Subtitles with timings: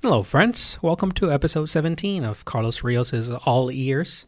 [0.00, 0.78] Hello, friends.
[0.80, 4.26] Welcome to episode 17 of Carlos Rios' All Ears.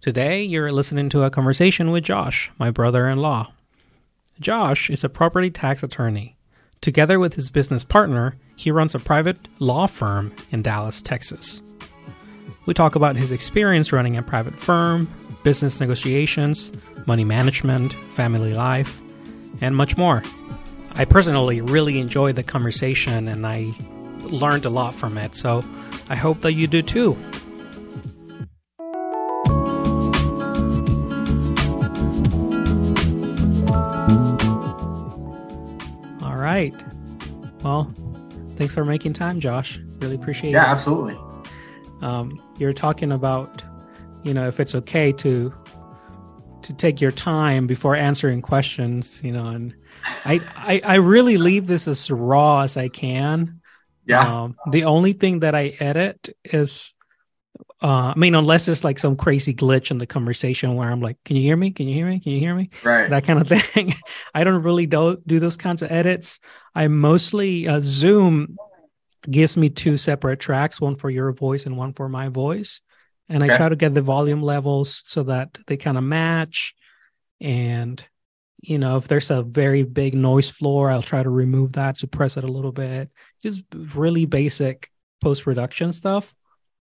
[0.00, 3.52] Today, you're listening to a conversation with Josh, my brother in law.
[4.40, 6.38] Josh is a property tax attorney.
[6.80, 11.60] Together with his business partner, he runs a private law firm in Dallas, Texas.
[12.64, 15.06] We talk about his experience running a private firm,
[15.42, 16.72] business negotiations,
[17.04, 18.98] money management, family life,
[19.60, 20.22] and much more.
[20.92, 23.74] I personally really enjoyed the conversation and I
[24.24, 25.62] learned a lot from it, so
[26.08, 27.16] I hope that you do too.
[36.22, 36.74] All right.
[37.62, 37.92] Well,
[38.56, 39.78] thanks for making time, Josh.
[40.00, 40.66] Really appreciate Yeah, it.
[40.66, 41.18] Yeah, absolutely.
[42.02, 43.62] Um, you're talking about,
[44.22, 45.52] you know, if it's okay to
[46.62, 49.74] to take your time before answering questions, you know, and
[50.24, 53.60] I I, I really leave this as raw as I can.
[54.06, 54.44] Yeah.
[54.44, 56.92] Um, the only thing that I edit is,
[57.82, 61.18] uh, I mean, unless there's like some crazy glitch in the conversation where I'm like,
[61.24, 61.70] "Can you hear me?
[61.70, 62.20] Can you hear me?
[62.20, 63.10] Can you hear me?" right.
[63.10, 63.94] That kind of thing.
[64.34, 66.40] I don't really do do those kinds of edits.
[66.74, 68.56] I mostly uh, Zoom
[69.30, 72.80] gives me two separate tracks, one for your voice and one for my voice,
[73.28, 76.74] and I try to get the volume levels so that they kind of match.
[77.40, 78.04] And
[78.60, 82.36] you know, if there's a very big noise floor, I'll try to remove that, suppress
[82.36, 83.10] it a little bit.
[83.44, 83.62] Just
[83.94, 86.34] really basic post production stuff.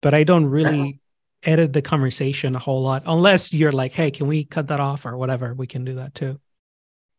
[0.02, 1.00] But I don't really
[1.44, 5.04] edit the conversation a whole lot unless you're like, hey, can we cut that off
[5.06, 5.54] or whatever?
[5.54, 6.40] We can do that too.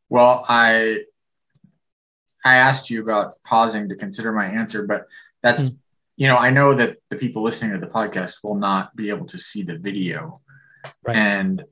[0.09, 1.03] well, I
[2.43, 5.05] I asked you about pausing to consider my answer, but
[5.43, 5.75] that's Hmm.
[6.15, 9.27] you know, I know that the people listening to the podcast will not be able
[9.27, 10.41] to see the video.
[11.05, 11.15] Right.
[11.15, 11.63] And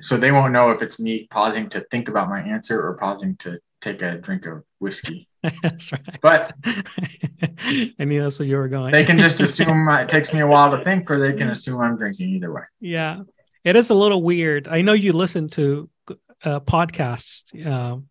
[0.00, 3.36] so they won't know if it's me pausing to think about my answer or pausing
[3.38, 5.28] to take a drink of whiskey.
[5.62, 6.18] That's right.
[6.20, 8.92] But I knew that's where you were going.
[8.92, 11.80] they can just assume it takes me a while to think or they can assume
[11.80, 12.62] I'm drinking either way.
[12.80, 13.20] yeah,
[13.64, 14.68] it is a little weird.
[14.68, 15.88] I know you listen to
[16.44, 17.54] uh, podcasts.
[17.66, 18.08] Um,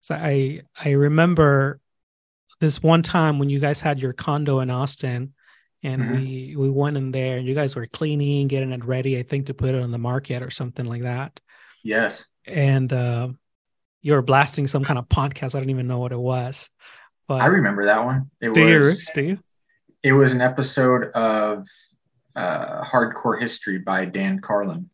[0.00, 1.80] so I I remember
[2.60, 5.34] this one time when you guys had your condo in Austin,
[5.82, 6.12] and Mhm.
[6.16, 9.18] we we went in there, and you guys were cleaning, getting it ready.
[9.18, 11.38] I think to put it on the market or something like that.
[11.82, 12.24] Yes.
[12.46, 13.28] And uh,
[14.06, 15.56] you were blasting some kind of podcast.
[15.56, 16.70] I don't even know what it was.
[17.26, 18.30] But I remember that one.
[18.40, 18.76] It do you?
[18.76, 19.38] was Do you?
[20.04, 21.66] it was an episode of
[22.36, 24.90] uh, Hardcore History by Dan Carlin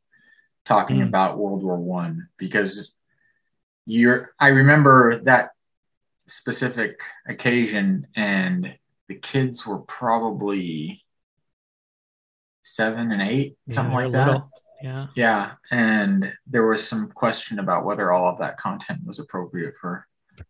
[0.65, 1.09] talking Mm.
[1.09, 2.95] about World War One because
[3.85, 5.51] you're I remember that
[6.29, 8.75] specific occasion and
[9.09, 11.05] the kids were probably
[12.63, 14.27] seven and eight, Yeah, something like that.
[14.27, 14.51] little.
[14.83, 15.07] Yeah.
[15.15, 20.07] Yeah, and there was some question about whether all of that content was appropriate for.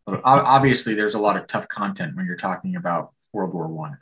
[0.07, 3.99] Obviously, there's a lot of tough content when you're talking about World War One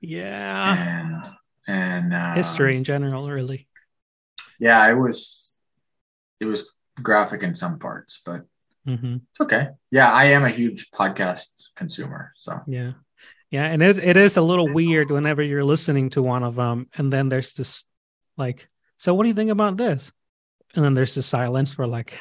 [0.00, 0.74] Yeah.
[0.74, 1.34] and
[1.66, 3.68] and uh, History in general, really.
[4.58, 5.52] Yeah, it was
[6.40, 6.68] it was
[7.02, 8.42] graphic in some parts, but
[8.84, 9.68] hmm it's okay.
[9.90, 12.92] Yeah, I am a huge podcast consumer, so Yeah.
[13.50, 13.64] Yeah.
[13.64, 16.86] And it, it is a little weird whenever you're listening to one of them.
[16.94, 17.84] And then there's this,
[18.36, 20.12] like, so what do you think about this?
[20.74, 22.18] And then there's this silence for like,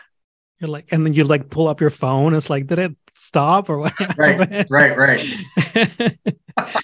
[0.59, 2.33] you're like, and then you like pull up your phone.
[2.33, 4.17] It's like, did it stop or what?
[4.17, 6.17] right, right, right.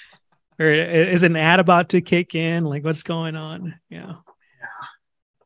[0.60, 2.66] or is an ad about to kick in?
[2.66, 3.76] Like, what's going on?
[3.90, 4.14] Yeah.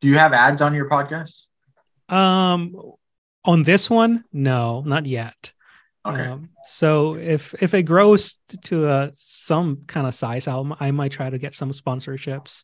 [0.02, 1.44] Do you have ads on your podcast?
[2.09, 2.75] Um,
[3.44, 5.52] on this one, no, not yet.
[6.06, 10.91] Okay, Um, so if if it grows to a some kind of size, I'll I
[10.91, 12.64] might try to get some sponsorships.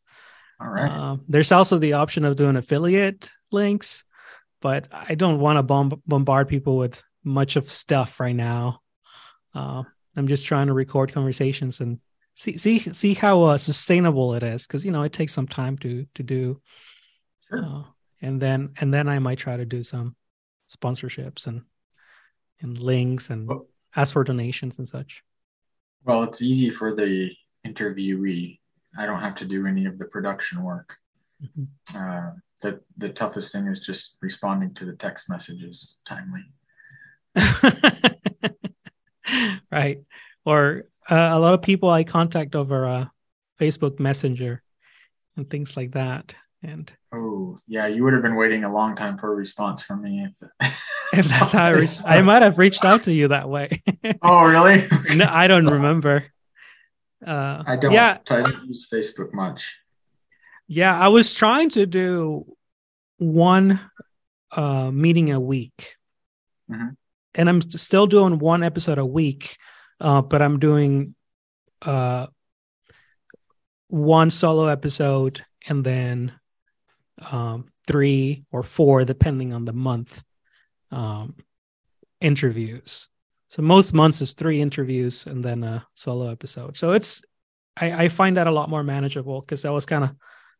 [0.63, 0.89] All right.
[0.91, 4.03] Um, there's also the option of doing affiliate links,
[4.61, 8.79] but I don't want to bomb- bombard people with much of stuff right now.
[9.53, 9.83] Uh,
[10.15, 11.99] I'm just trying to record conversations and
[12.35, 15.77] see see see how uh, sustainable it is because you know it takes some time
[15.79, 16.61] to to do.
[17.49, 17.63] Sure.
[17.65, 17.83] Uh,
[18.21, 20.15] and then and then I might try to do some
[20.75, 21.61] sponsorships and
[22.61, 25.23] and links and Well- ask for donations and such.
[26.05, 27.31] Well, it's easy for the
[27.65, 28.59] interviewee.
[28.97, 30.97] I don't have to do any of the production work.
[31.41, 31.67] Mhm.
[31.95, 32.31] Uh,
[32.61, 36.43] the the toughest thing is just responding to the text messages timely.
[39.71, 39.99] right.
[40.45, 43.05] Or uh, a lot of people I contact over uh,
[43.59, 44.61] Facebook Messenger
[45.37, 46.33] and things like that.
[46.61, 50.01] And Oh, yeah, you would have been waiting a long time for a response from
[50.01, 50.25] me.
[50.25, 50.71] If,
[51.13, 53.83] if that's how I, reach, I might have reached out to you that way.
[54.21, 54.87] oh, really?
[55.15, 56.25] no, I don't remember.
[57.25, 57.91] Uh, I don't.
[57.93, 59.77] Yeah, I don't use Facebook much.
[60.67, 60.97] yeah.
[60.97, 62.45] I was trying to do
[63.17, 63.79] one
[64.51, 65.95] uh, meeting a week,
[66.69, 66.95] Mhm.
[67.35, 69.57] and I'm still doing one episode a week,
[69.99, 71.15] uh, but I'm doing
[71.81, 72.27] uh,
[73.87, 76.31] one solo episode and then
[77.31, 80.21] um, three or four, depending on the month,
[80.91, 81.35] um,
[82.19, 83.07] interviews.
[83.53, 86.75] So most months is three interviews and then a solo episode.
[86.75, 87.21] So it's
[87.77, 90.09] I, I find that a lot more manageable because I was kind of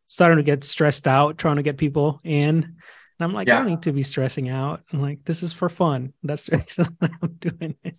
[0.05, 2.63] starting to get stressed out trying to get people in.
[2.63, 2.75] And
[3.19, 3.55] I'm like, yeah.
[3.55, 4.83] I don't need to be stressing out.
[4.93, 6.13] I'm like, this is for fun.
[6.23, 7.97] That's the reason I'm doing it.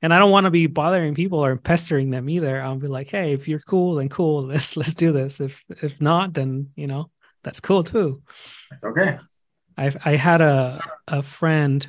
[0.00, 2.58] And I don't want to be bothering people or pestering them either.
[2.62, 4.42] I'll be like, hey, if you're cool, then cool.
[4.46, 5.40] Let's let's do this.
[5.42, 7.10] If if not, then you know,
[7.42, 8.22] that's cool too.
[8.82, 9.18] Okay.
[9.76, 11.86] I I had a a friend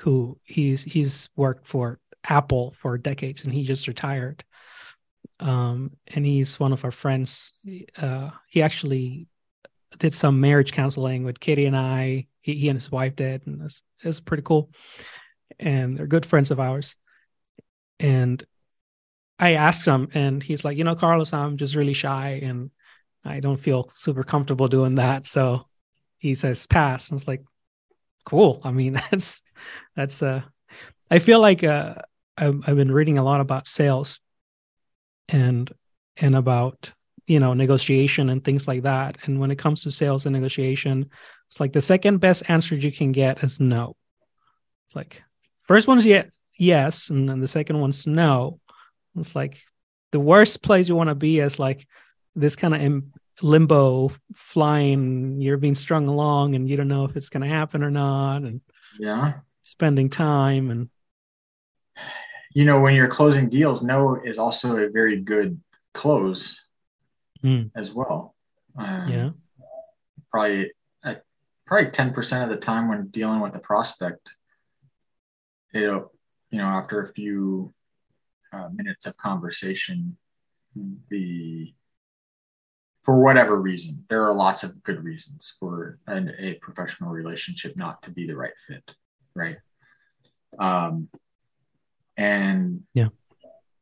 [0.00, 4.44] who he's he's worked for Apple for decades and he just retired.
[5.40, 7.52] Um, and he's one of our friends.
[7.96, 9.26] Uh, he actually
[9.98, 12.26] did some marriage counseling with Katie and I.
[12.40, 14.70] He, he and his wife did, and it's, it's pretty cool.
[15.58, 16.96] And they're good friends of ours.
[17.98, 18.42] And
[19.38, 22.70] I asked him, and he's like, you know, Carlos, I'm just really shy, and
[23.24, 25.26] I don't feel super comfortable doing that.
[25.26, 25.66] So
[26.18, 27.10] he says pass.
[27.10, 27.42] I was like,
[28.24, 28.60] cool.
[28.64, 29.42] I mean, that's
[29.96, 30.42] that's uh
[31.10, 31.94] I feel like uh
[32.36, 34.20] I've, I've been reading a lot about sales
[35.28, 35.70] and
[36.16, 36.90] and about
[37.26, 39.18] you know negotiation and things like that.
[39.24, 41.10] And when it comes to sales and negotiation
[41.52, 43.94] it's like the second best answer you can get is no.
[44.86, 45.22] It's like
[45.64, 48.58] first one's yet yes and then the second one's no.
[49.18, 49.60] It's like
[50.12, 51.86] the worst place you want to be is like
[52.34, 52.80] this kind of
[53.42, 57.82] limbo flying you're being strung along and you don't know if it's going to happen
[57.82, 58.60] or not and
[58.98, 59.34] yeah.
[59.62, 60.88] spending time and
[62.54, 65.60] you know when you're closing deals no is also a very good
[65.92, 66.60] close
[67.44, 67.70] mm.
[67.76, 68.34] as well.
[68.76, 69.30] Um, yeah.
[70.30, 70.72] probably
[71.04, 71.16] uh,
[71.66, 74.30] probably 10% of the time when dealing with a prospect
[75.74, 76.12] it'll
[76.50, 77.72] you know after a few
[78.52, 80.16] uh, minutes of conversation
[81.10, 81.72] the
[83.04, 88.02] for whatever reason, there are lots of good reasons for an, a professional relationship not
[88.02, 88.88] to be the right fit,
[89.34, 89.56] right?
[90.58, 91.08] Um,
[92.16, 93.08] and yeah,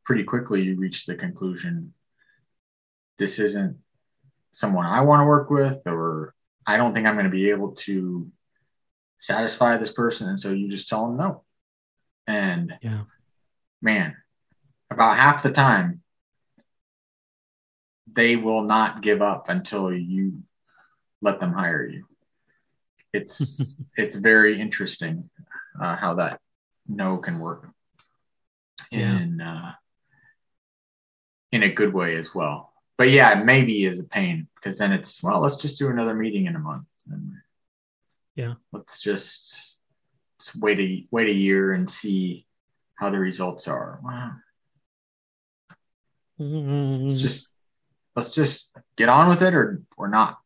[0.04, 1.92] pretty quickly you reach the conclusion
[3.18, 3.76] this isn't
[4.52, 6.34] someone I want to work with, or
[6.66, 8.30] I don't think I'm going to be able to
[9.18, 11.44] satisfy this person, and so you just tell them no.
[12.26, 13.02] And yeah,
[13.82, 14.16] man,
[14.90, 15.99] about half the time
[18.14, 20.42] they will not give up until you
[21.22, 22.06] let them hire you.
[23.12, 25.30] It's it's very interesting
[25.80, 26.40] uh, how that
[26.88, 27.68] no can work
[28.90, 29.54] in yeah.
[29.54, 29.72] uh,
[31.52, 32.72] in a good way as well.
[32.98, 36.46] But yeah, maybe is a pain because then it's well, let's just do another meeting
[36.46, 36.86] in a month.
[37.10, 37.32] And
[38.34, 39.74] yeah, let's just
[40.38, 42.46] let's wait a wait a year and see
[42.94, 44.00] how the results are.
[44.02, 44.32] Wow.
[46.38, 47.06] Mm-hmm.
[47.06, 47.49] It's just
[48.20, 50.38] let's just get on with it or or not.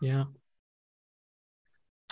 [0.00, 0.24] Yeah.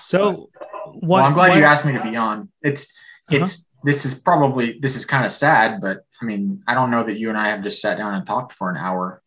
[0.03, 0.51] So,
[0.85, 2.51] what, well, I'm glad what, you asked me to be on.
[2.61, 2.85] It's
[3.29, 3.45] uh-huh.
[3.45, 7.05] it's this is probably this is kind of sad, but I mean, I don't know
[7.05, 9.23] that you and I have just sat down and talked for an hour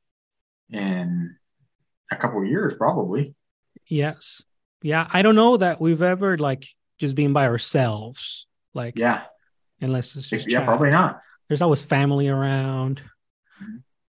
[0.69, 1.35] in
[2.11, 3.33] a couple of years, probably.
[3.87, 4.41] Yes.
[4.83, 6.67] Yeah, I don't know that we've ever like
[6.99, 8.45] just been by ourselves.
[8.75, 9.23] Like, yeah,
[9.81, 10.67] unless it's just yeah, chat.
[10.67, 11.21] probably not.
[11.47, 13.01] There's always family around.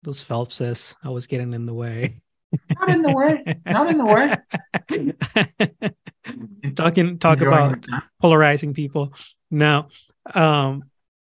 [0.03, 2.21] Those Phelpses always getting in the way.
[2.79, 3.43] Not in the way.
[3.65, 4.35] Not in the way.
[6.75, 7.85] Talking talk Enjoying about
[8.21, 9.13] polarizing people.
[9.51, 9.87] No.
[10.33, 10.83] Um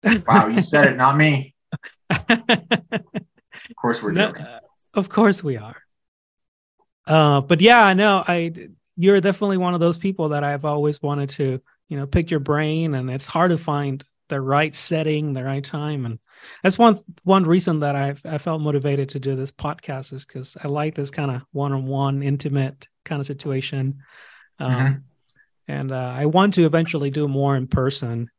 [0.27, 1.53] Wow, you said it, not me.
[2.09, 2.29] of
[3.75, 4.43] course we're joking.
[4.43, 4.59] No,
[4.93, 5.77] of course we are.
[7.05, 11.01] Uh but yeah, I know I you're definitely one of those people that I've always
[11.01, 15.33] wanted to, you know, pick your brain and it's hard to find the right setting,
[15.33, 16.19] the right time and
[16.63, 20.57] that's one one reason that I I felt motivated to do this podcast is because
[20.61, 23.99] I like this kind of one on one, intimate kind of situation,
[24.59, 24.93] um, mm-hmm.
[25.67, 28.29] and uh, I want to eventually do more in person.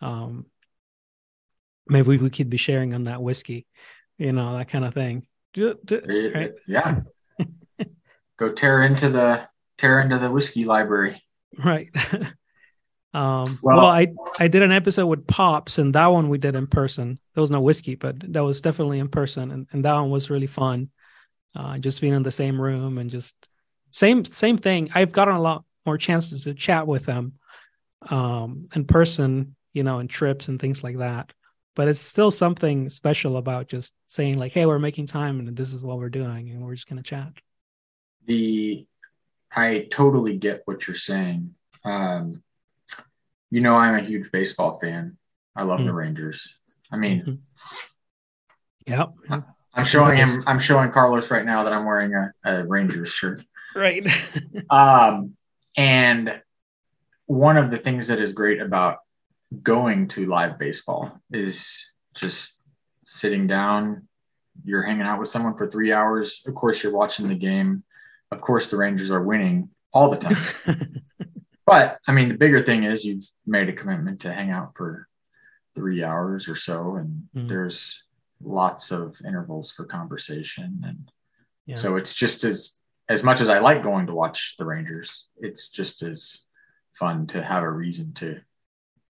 [0.00, 0.46] Um,
[1.88, 3.66] maybe we could be sharing on that whiskey,
[4.18, 5.26] you know, that kind of thing.
[5.54, 6.52] Do, do, right?
[6.66, 7.00] Yeah.
[8.36, 11.22] Go tear into the tear into the whiskey library.
[11.64, 11.88] Right.
[13.14, 16.54] Um, well, well, I I did an episode with Pops, and that one we did
[16.54, 17.18] in person.
[17.34, 20.30] There was no whiskey, but that was definitely in person, and, and that one was
[20.30, 20.90] really fun.
[21.56, 23.34] Uh, just being in the same room and just
[23.90, 24.90] same same thing.
[24.94, 27.32] I've gotten a lot more chances to chat with them
[28.10, 31.32] um, in person, you know, in trips and things like that.
[31.74, 35.72] But it's still something special about just saying like, "Hey, we're making time, and this
[35.72, 37.32] is what we're doing, and we're just gonna chat."
[38.26, 38.86] The
[39.50, 41.54] I totally get what you're saying.
[41.84, 42.42] Um,
[43.50, 45.16] you know, I'm a huge baseball fan.
[45.56, 45.86] I love mm.
[45.86, 46.54] the Rangers.
[46.90, 48.92] I mean, mm-hmm.
[48.92, 49.44] yep.
[49.74, 50.42] I'm showing him.
[50.46, 53.44] I'm showing Carlos right now that I'm wearing a, a Rangers shirt.
[53.74, 54.06] Right.
[54.70, 55.34] Um,
[55.76, 56.42] and
[57.26, 58.98] one of the things that is great about
[59.62, 62.54] going to live baseball is just
[63.06, 64.08] sitting down.
[64.64, 66.42] You're hanging out with someone for three hours.
[66.46, 67.84] Of course, you're watching the game.
[68.30, 71.02] Of course, the Rangers are winning all the time.
[71.68, 75.06] but I mean, the bigger thing is you've made a commitment to hang out for
[75.74, 77.48] three hours or so, and Mhm.
[77.48, 78.02] there's
[78.42, 81.10] lots of intervals for conversation and
[81.66, 81.76] Yeah.
[81.76, 82.74] so it's just as
[83.10, 86.42] as much as I like going to watch the Rangers, it's just as
[86.98, 88.40] fun to have a reason to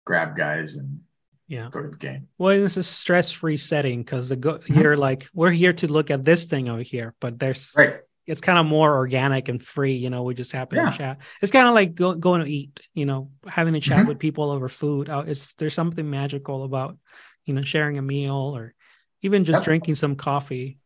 [0.06, 1.00] grab guys and
[1.46, 1.68] yeah.
[1.70, 2.26] go to the game.
[2.38, 4.82] Well, it's a stress-free setting because the go- Mhm.
[4.82, 8.00] you're like we're here to look at this thing over here, but there's Right.
[8.26, 9.94] It's kind of more organic and free.
[9.94, 10.90] You know, we just happen Yeah.
[10.90, 11.18] to chat.
[11.40, 12.80] It's kind of like go, going to eat.
[12.94, 14.08] You know, having a chat Mhm.
[14.08, 15.08] with people over food.
[15.08, 16.96] Uh, It's there's something magical about
[17.44, 18.74] you know sharing a meal or
[19.22, 19.64] even just Yep.
[19.64, 20.78] drinking some coffee,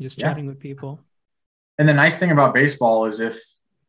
[0.00, 0.28] just Yeah.
[0.28, 1.04] chatting with people.
[1.78, 3.38] And the nice thing about baseball is if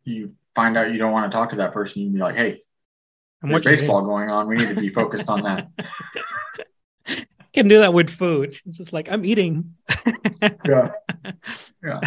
[0.04, 2.36] you find out you don't want to talk to that person, you can be like,
[2.36, 2.62] "Hey,
[3.42, 4.48] there's baseball going on.
[4.48, 5.68] We need to be focused on that."
[7.08, 8.60] You can do that with food.
[8.66, 9.75] It's just like I'm eating.
[10.66, 10.92] Yeah.
[11.84, 12.00] Yeah.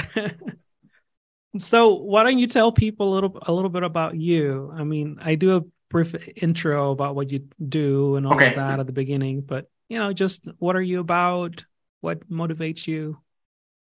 [1.62, 4.72] So why don't you tell people a little a little bit about you?
[4.74, 8.50] I mean, I do a brief intro about what you do and all Okay.
[8.50, 11.64] of that at the beginning, but you know, just what are you about?
[12.00, 13.18] What motivates you?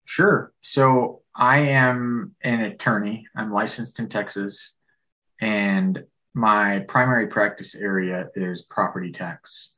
[0.05, 0.53] Sure.
[0.61, 3.27] So I am an attorney.
[3.35, 4.75] I'm licensed in Texas,
[5.41, 6.05] and
[6.35, 9.73] my primary practice area is property tax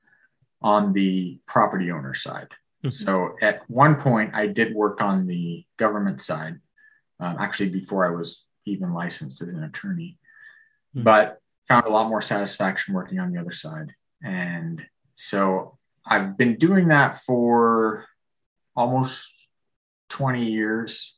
[0.62, 2.48] on the property owner side.
[2.82, 2.92] Mhm.
[2.92, 6.60] So at one point, I did work on the government side,
[7.20, 10.18] um, actually before I was even licensed as an attorney,
[10.94, 11.04] Mhm.
[11.04, 13.94] but found a lot more satisfaction working on the other side.
[14.22, 18.06] And so I've been doing that for
[18.74, 19.32] almost
[20.08, 21.16] 20 years.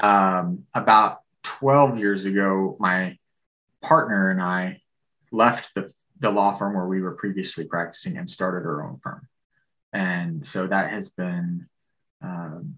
[0.00, 3.18] Um, about 12 years ago, my
[3.80, 4.82] partner and I
[5.30, 9.28] left the, the law firm where we were previously practicing and started our own firm.
[9.92, 11.68] And so that has been,
[12.22, 12.76] um,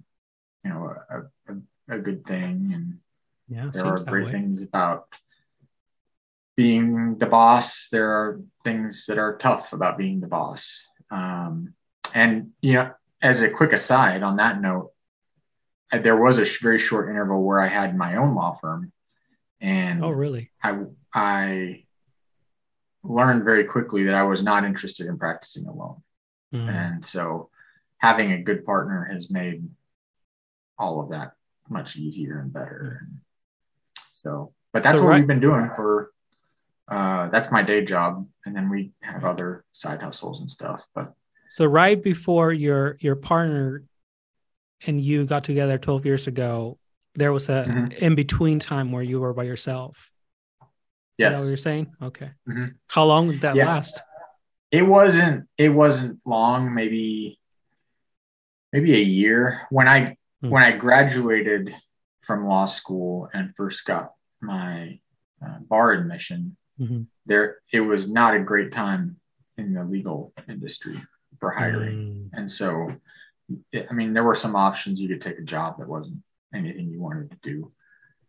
[0.64, 1.56] you know, a, a,
[1.92, 2.70] a good thing.
[2.74, 2.98] And
[3.48, 4.32] Yeah, there are great way.
[4.32, 5.08] things about
[6.56, 7.88] being the boss.
[7.90, 10.86] There are things that are tough about being the boss.
[11.10, 11.74] Um,
[12.14, 12.92] and, you know,
[13.22, 14.92] as a quick aside on that note,
[15.92, 18.92] there was a sh- very short interval where I had my own law firm.
[19.60, 20.50] And Oh, really?
[20.62, 20.78] I,
[21.12, 21.84] I
[23.02, 26.02] learned very quickly that I was not interested in practicing alone.
[26.54, 26.68] Mm.
[26.68, 27.50] And so
[27.98, 29.68] having a good partner has made
[30.78, 31.32] all of that
[31.70, 33.06] much easier and better.
[34.12, 36.10] So, but that's So what right- we've been doing for,
[36.88, 38.26] uh, that's my day job.
[38.44, 41.14] And then we have other side hustles and stuff, but
[41.48, 43.82] So right before your your partner
[44.86, 46.78] and you got together 12 years ago,
[47.14, 47.92] there was a Mhm.
[47.98, 49.96] in between time where you were by yourself.
[50.62, 50.66] Is
[51.18, 51.92] that yes, what you're saying?
[52.00, 52.30] Okay.
[52.48, 52.74] Mhm.
[52.86, 53.66] How long did that Yeah.
[53.66, 54.00] last?
[54.72, 57.40] it wasn't, it wasn't long, maybe,
[58.72, 60.50] maybe a year when I, Hmm.
[60.50, 61.74] when I graduated
[62.22, 64.98] from law school and first got my
[65.44, 67.06] uh, bar admission, Mhm.
[67.26, 69.16] there it was not a great time
[69.58, 70.98] in the legal industry
[71.38, 72.94] for hiring Mm, and so
[73.72, 76.22] it- i mean there were some options you could take a job that wasn't
[76.54, 77.72] anything you wanted to do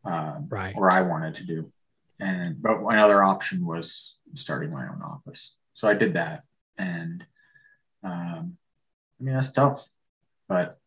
[0.03, 0.75] um, Right.
[0.75, 1.71] or i wanted to do
[2.19, 6.43] and but another option was starting my own office so i did that
[6.77, 7.25] and
[8.03, 8.57] um,
[9.19, 9.87] i mean that's tough
[10.49, 10.80] but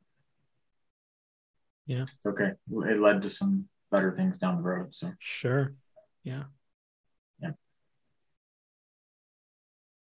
[1.87, 2.03] Yeah.
[2.05, 2.53] it's okay
[2.91, 5.75] it led to some better things down the road so Sure.
[6.25, 6.45] Yeah.
[7.41, 7.51] Yeah.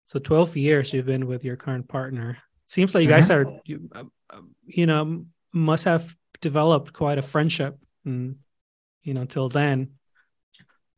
[0.04, 2.38] So 12 years you've been with your current partner.
[2.66, 3.48] Seems like you guys Mm-hmm.
[3.48, 8.36] are, you, um, um, you know, must have developed quite a friendship, and
[9.02, 9.92] you know, till then.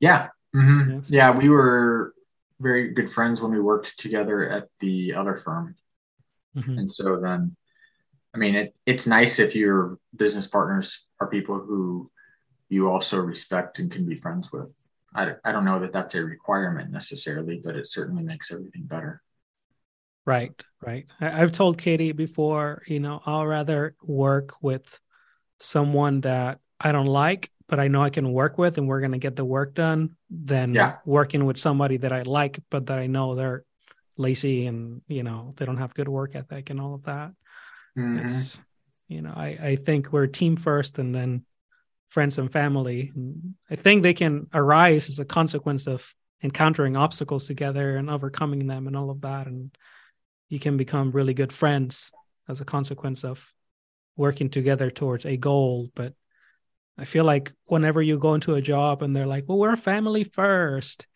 [0.01, 0.29] Yeah.
[0.55, 1.01] Mhm.
[1.01, 1.11] Yes.
[1.11, 1.31] Yeah.
[1.37, 2.15] We were
[2.61, 5.75] very good friends when we worked together at the other firm.
[6.57, 6.79] Mhm.
[6.79, 7.57] And so then,
[8.35, 12.11] I mean, it, it's nice if your business partners are people who
[12.69, 14.73] you also respect and can be friends with.
[15.15, 19.23] I, I don't know that that's a requirement necessarily, but it certainly makes everything better.
[20.27, 20.53] Right,
[20.85, 21.07] right.
[21.21, 24.99] I, I've told Katie before, you know, I'll rather work with
[25.61, 29.13] someone that I don't like, but I know I can work with and we're going
[29.13, 30.97] to get the work done than Yeah.
[31.05, 33.65] working with somebody that I like, but that I know they're
[34.17, 37.33] lazy and, you know, they don't have good work ethic and all of that.
[37.97, 38.25] Mhm.
[38.25, 38.59] It's,
[39.09, 41.45] you know, I, I think we're team first and then
[42.09, 43.13] friends and family.
[43.15, 48.67] And I think they can arise as a consequence of encountering obstacles together and overcoming
[48.67, 49.47] them and all of that.
[49.47, 49.77] And
[50.49, 52.13] you can become really good friends
[52.49, 53.45] as a consequence of
[54.17, 55.91] working together towards a goal.
[55.95, 56.15] But
[56.97, 60.25] I feel like whenever you go into a job and they're like, "Well, we're family
[60.25, 61.07] first,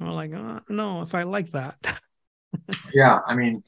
[0.00, 1.76] I'm like, oh, "No, if I like that."
[2.94, 3.64] yeah, I mean,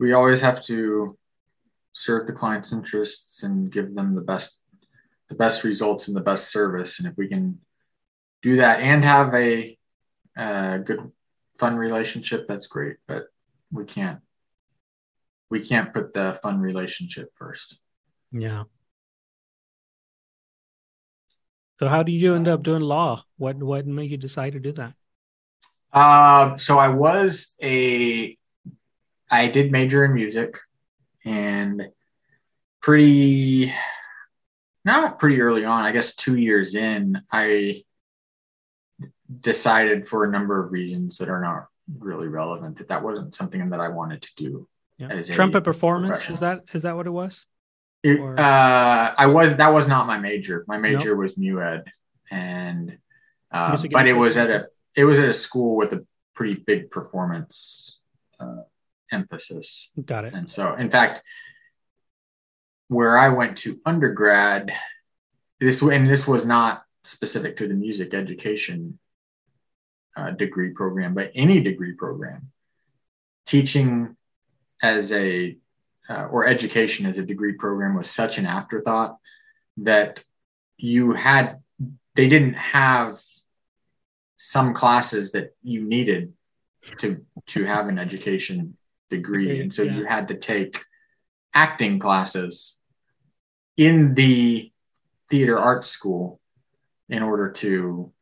[0.00, 1.16] we always have to
[1.94, 4.58] serve the client's interests and give them the best
[5.30, 6.98] the best results and the best service.
[6.98, 7.58] And if we can
[8.42, 9.78] do that and have a,
[10.36, 11.10] a good
[11.58, 12.96] fun relationship, that's great.
[13.08, 13.24] But
[13.72, 14.20] we can't
[15.50, 17.78] we can't put the fun relationship first.
[18.32, 18.64] Yeah.
[21.80, 23.24] So how do you end up doing law?
[23.36, 24.94] What what made you decide to do that?
[25.92, 28.36] Uh, so I was a
[29.30, 30.58] I did major in music
[31.24, 31.82] and
[32.80, 33.72] pretty
[34.84, 37.82] not pretty early on, I guess two years in, I
[39.40, 41.66] decided for a number of reasons that are not
[41.98, 44.68] really relevant that that wasn't something that I wanted to do.
[44.98, 45.22] Yeah.
[45.22, 47.46] Trumpet performance is that is that what it was?
[48.02, 50.64] It, uh, I was that was not my major.
[50.68, 51.18] My major nope.
[51.18, 51.84] was mu ed,
[52.30, 52.98] and
[53.50, 56.90] uh, but it was at a it was at a school with a pretty big
[56.90, 57.98] performance
[58.38, 58.62] uh,
[59.14, 59.90] emphasis.
[60.04, 60.34] Got it.
[60.34, 61.22] And so, in fact,
[62.88, 64.70] where I went to undergrad,
[65.60, 68.98] this and this was not specific to the music education
[70.16, 72.50] uh, degree program, but any degree program,
[73.46, 74.16] teaching
[74.82, 75.56] as a
[76.08, 79.16] uh, or education as a degree program was such an afterthought
[79.78, 80.22] that
[80.76, 81.60] you had
[82.14, 83.20] they didn't have
[84.36, 86.32] some classes that you needed
[86.98, 88.76] to to have an education
[89.16, 89.94] degree and so yeah.
[89.94, 90.78] you had to take
[91.54, 92.76] acting classes
[93.76, 94.70] in the
[95.30, 96.40] theater arts school
[97.08, 98.12] in order to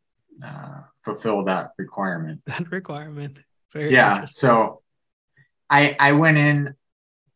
[0.45, 2.41] uh, fulfill that requirement.
[2.47, 3.39] That requirement.
[3.73, 4.27] Very yeah.
[4.27, 4.83] So
[5.69, 6.75] I I went in.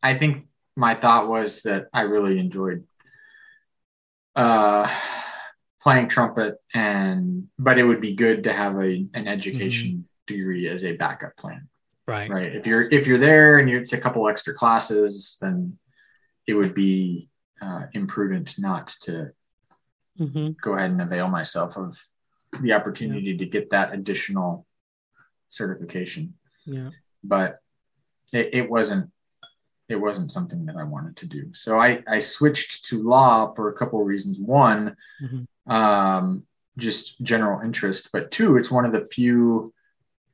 [0.02, 0.46] I think
[0.76, 2.84] my thought was that I really enjoyed
[4.34, 4.86] uh,
[5.82, 10.34] playing trumpet, and but it would be good to have a an education mm-hmm.
[10.34, 11.68] degree as a backup plan.
[12.06, 12.30] Right.
[12.30, 12.54] Right.
[12.54, 15.76] If you're if you're there and you it's a couple extra classes, then
[16.46, 17.28] it would be
[17.60, 19.32] uh, imprudent not to
[20.18, 20.50] mm-hmm.
[20.62, 22.00] go ahead and avail myself of
[22.60, 23.38] the opportunity yeah.
[23.38, 24.66] to get that additional
[25.48, 26.34] certification.
[26.64, 26.90] Yeah.
[27.24, 27.58] But
[28.32, 29.10] it, it, wasn't
[29.88, 31.52] it wasn't something that I wanted to do.
[31.54, 34.38] So I, I switched to law for a couple of reasons.
[34.38, 35.72] One, mm-hmm.
[35.72, 36.44] um,
[36.76, 39.72] just general interest, but two, it's one of the few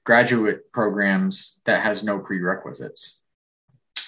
[0.04, 3.20] graduate programs that has no prerequisites.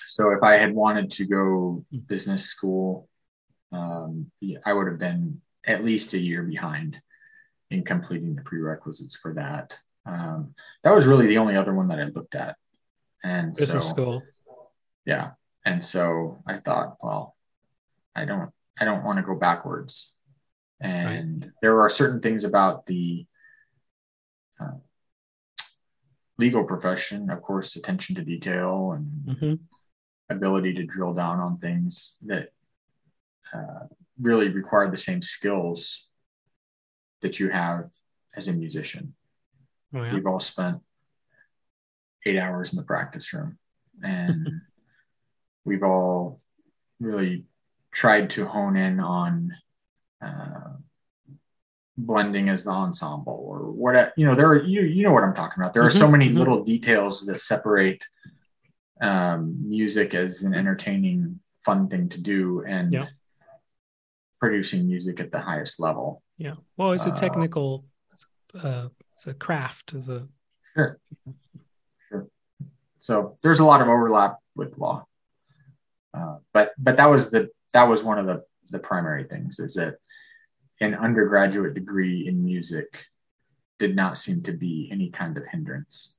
[0.06, 3.08] So if I had wanted to go business school,
[3.72, 4.30] um,
[4.64, 7.00] I would have been at least a year behind
[7.70, 9.76] in completing the prerequisites for that.
[10.06, 12.56] Um, that was really the only other one that I looked at.
[13.22, 14.22] And business so, school.
[15.06, 15.30] Yeah.
[15.64, 17.34] And so I thought, well,
[18.14, 20.12] I don't, I don't want to go backwards.
[20.80, 21.52] And right.
[21.62, 23.26] there are certain things about the
[24.60, 24.76] uh,
[26.38, 29.54] legal profession, of course, attention to detail and mm-hmm
[30.30, 32.48] ability to drill down on things that
[33.52, 33.86] uh,
[34.20, 36.06] really require the same skills
[37.22, 37.88] that you have
[38.36, 39.14] as a musician.
[39.94, 40.14] Oh, yeah.
[40.14, 40.78] We've all spent
[42.26, 43.58] eight hours in the practice room
[44.02, 44.48] and
[45.64, 46.40] we've all
[47.00, 47.44] really
[47.92, 49.52] tried to hone in on
[50.24, 50.63] uh,
[51.96, 55.34] blending as the ensemble or what you know there are you you know what i'm
[55.34, 56.38] talking about there are mm-hmm, so many mm-hmm.
[56.38, 58.04] little details that separate
[59.00, 63.06] um, music as an entertaining, fun thing to do, and yeah.
[64.40, 66.22] producing music at the highest level.
[66.38, 66.54] Yeah.
[66.76, 67.84] Well, it's a uh, technical,
[68.54, 69.94] uh, it's a craft.
[69.94, 70.26] Is a
[70.74, 70.98] sure,
[72.08, 72.28] sure.
[73.00, 75.06] So there's a lot of overlap with law,
[76.12, 79.74] uh, but but that was the that was one of the the primary things is
[79.74, 79.96] that
[80.84, 82.86] an undergraduate degree in music
[83.78, 86.10] did not seem to be any kind of hindrance.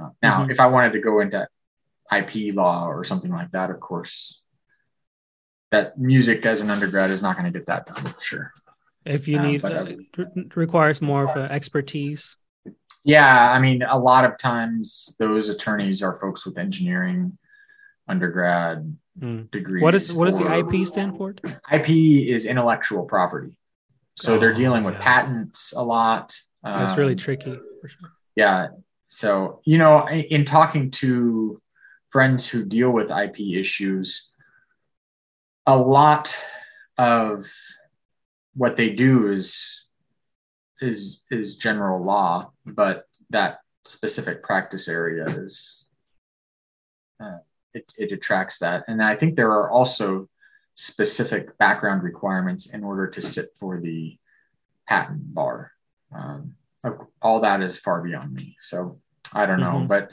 [0.00, 0.50] Uh, now, mm-hmm.
[0.50, 1.48] if I wanted to go into
[2.14, 4.40] IP law or something like that, of course,
[5.72, 8.52] that music as an undergrad is not going to get that done for sure.
[9.04, 9.86] If you uh, need, uh,
[10.18, 12.36] it requires more of expertise.
[13.04, 17.38] Yeah, I mean, a lot of times those attorneys are folks with engineering
[18.08, 19.50] undergrad mm.
[19.50, 19.82] degrees.
[19.82, 21.34] What is what does the IP stand for?
[21.72, 23.52] IP is intellectual property,
[24.16, 25.02] so oh, they're dealing with yeah.
[25.02, 26.36] patents a lot.
[26.62, 27.58] That's um, really tricky.
[27.80, 28.12] For sure.
[28.34, 28.68] Yeah,
[29.08, 31.60] so you know, in talking to
[32.10, 34.30] friends who deal with IP issues,
[35.66, 36.34] a lot
[36.98, 37.46] of
[38.54, 39.86] what they do is
[40.80, 45.86] is is general law, but that specific practice area is
[47.20, 47.38] uh,
[47.74, 48.84] it, it attracts that.
[48.88, 50.28] And I think there are also
[50.76, 54.16] specific background requirements in order to sit for the
[54.86, 55.72] patent bar.
[56.14, 56.54] Um,
[57.20, 58.56] all that is far beyond me.
[58.60, 59.00] So
[59.32, 59.86] I don't know, mm-hmm.
[59.88, 60.10] but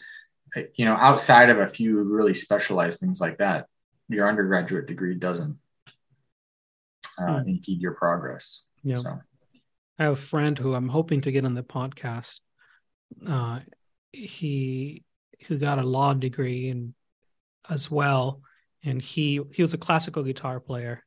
[0.76, 3.68] you know, outside of a few really specialized things like that,
[4.08, 5.58] your undergraduate degree doesn't
[7.18, 7.48] uh, mm.
[7.48, 8.62] impede your progress.
[8.84, 8.98] Yeah.
[8.98, 9.20] So.
[10.00, 12.40] I have a friend who I'm hoping to get on the podcast.
[13.28, 13.60] Uh,
[14.12, 15.04] he
[15.48, 16.94] who got a law degree and
[17.70, 18.42] as well,
[18.84, 21.04] and he he was a classical guitar player.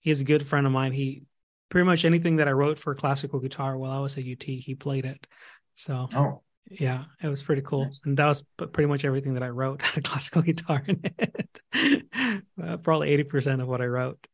[0.00, 0.92] He's a good friend of mine.
[0.92, 1.22] He
[1.68, 4.74] pretty much anything that I wrote for classical guitar while I was at UT, he
[4.74, 5.26] played it.
[5.74, 6.42] So oh.
[6.70, 7.84] yeah, it was pretty cool.
[7.84, 8.00] Nice.
[8.04, 11.60] And that was pretty much everything that I wrote had a classical guitar in it.
[12.62, 14.26] uh, probably 80% of what I wrote.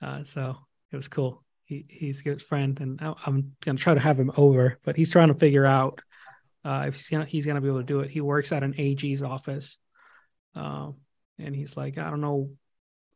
[0.00, 0.56] Uh, so
[0.92, 1.42] it was cool.
[1.64, 4.78] He, he's a good friend, and I, am going to try to have him over,
[4.84, 6.00] but he's trying to figure out
[6.64, 8.10] uh, if he's gonna, he's going to be able to do it.
[8.10, 9.78] He works at an AG's office.
[10.54, 10.90] Uh,
[11.38, 12.50] and he's like, I don't know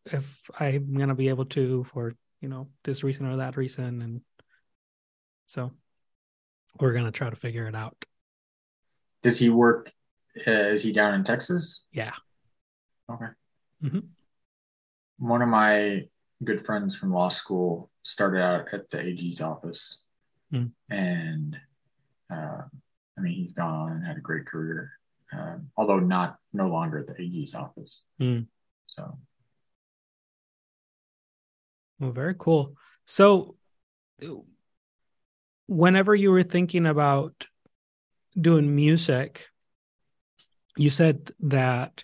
[0.06, 0.24] if
[0.58, 4.02] I'm going to be able to for you know this reason or that reason.
[4.02, 4.20] And
[5.46, 5.72] so
[6.78, 7.96] we're going to try to figure it out.
[9.22, 9.92] Does he work
[10.46, 11.82] uh, is he down in texas?
[11.92, 12.12] Yeah.
[13.10, 13.26] Okay.
[13.82, 14.00] Mm-hmm.
[15.18, 16.02] one of my
[16.44, 20.02] good friends from law school started out at the ag's office.
[20.52, 20.72] Mm.
[20.90, 21.56] and
[22.28, 22.62] uh,
[23.16, 24.90] i mean he's gone and had a great career
[25.36, 28.46] uh, although not no longer at the ag's office mm.
[28.86, 29.18] so
[32.00, 32.76] well, very cool.
[33.04, 33.56] So,
[35.66, 37.46] whenever you were thinking about
[38.40, 39.46] doing music,
[40.76, 42.02] you said that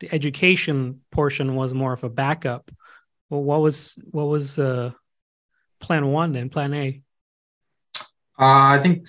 [0.00, 2.70] the education portion was more of a backup.
[3.28, 4.92] Well, what was what was uh,
[5.78, 6.48] plan one then?
[6.48, 7.02] Plan A?
[8.36, 9.06] Uh, I think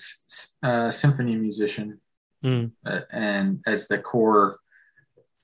[0.62, 1.98] uh, symphony musician,
[2.46, 2.70] mm.
[3.10, 4.58] and as the core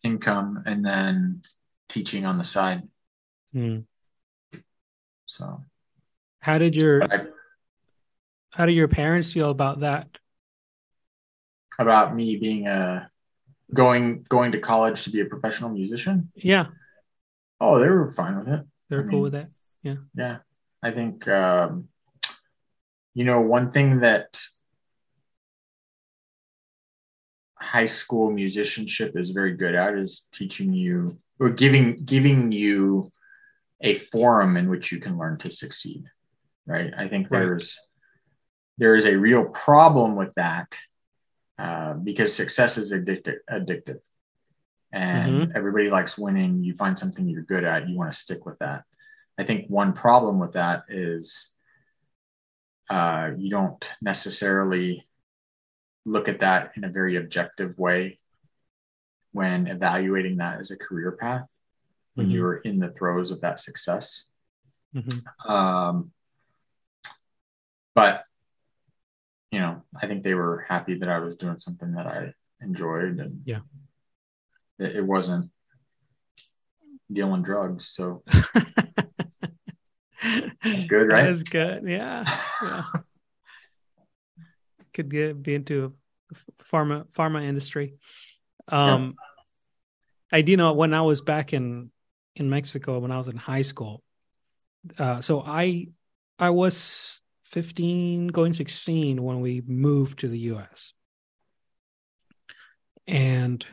[0.02, 1.42] income, and then
[1.88, 2.82] teaching on the side.
[3.54, 3.84] Mm.
[5.26, 5.64] So,
[6.40, 7.26] how did your I,
[8.50, 10.08] how do your parents feel about that?
[11.78, 13.10] About me being a
[13.74, 16.30] going going to college to be a professional musician?
[16.34, 16.66] Yeah.
[17.60, 18.60] Oh, they were fine with it.
[18.88, 19.48] They're I cool mean, with that.
[19.82, 19.94] Yeah.
[20.14, 20.36] Yeah.
[20.82, 21.88] I think um,
[23.14, 24.38] you know one thing that
[27.72, 33.10] high school musicianship is very good at is teaching you or giving giving you
[33.80, 36.04] a forum in which you can learn to succeed
[36.66, 36.92] right?
[36.96, 37.78] I think there's
[38.78, 40.68] there is a real problem with that
[41.58, 44.00] uh, because success is addictive addictive.
[44.94, 45.56] And mm-hmm.
[45.56, 46.62] everybody likes winning.
[46.62, 48.84] You find something you're good at you want to stick with that.
[49.38, 51.48] I think one problem with that is
[52.90, 55.06] uh, you don't necessarily
[56.04, 58.18] look at that in a very objective way
[59.32, 61.46] when evaluating that as a career path
[62.14, 62.34] when mm-hmm.
[62.36, 64.26] you were in the throes of that success.
[64.94, 65.50] Mm-hmm.
[65.50, 66.12] Um,
[67.94, 68.24] but
[69.50, 73.20] you know, I think they were happy that I was doing something that I enjoyed,
[73.20, 73.60] and yeah,
[74.78, 75.50] it, it wasn't
[77.12, 77.88] dealing drugs.
[77.88, 78.22] So
[80.64, 81.26] that's good, right?
[81.28, 81.84] That's good.
[81.86, 82.24] Yeah,
[82.62, 82.84] yeah.
[84.94, 85.94] Could get be into
[86.70, 87.94] pharma pharma industry.
[88.68, 89.16] Um,
[90.32, 90.38] yeah.
[90.38, 91.90] I do know when I was back in
[92.36, 94.02] in Mexico when I was in high school.
[94.98, 95.88] Uh, so I
[96.38, 97.20] I was
[97.52, 100.94] 15, going 16 when we moved to the U.S.
[103.06, 103.64] And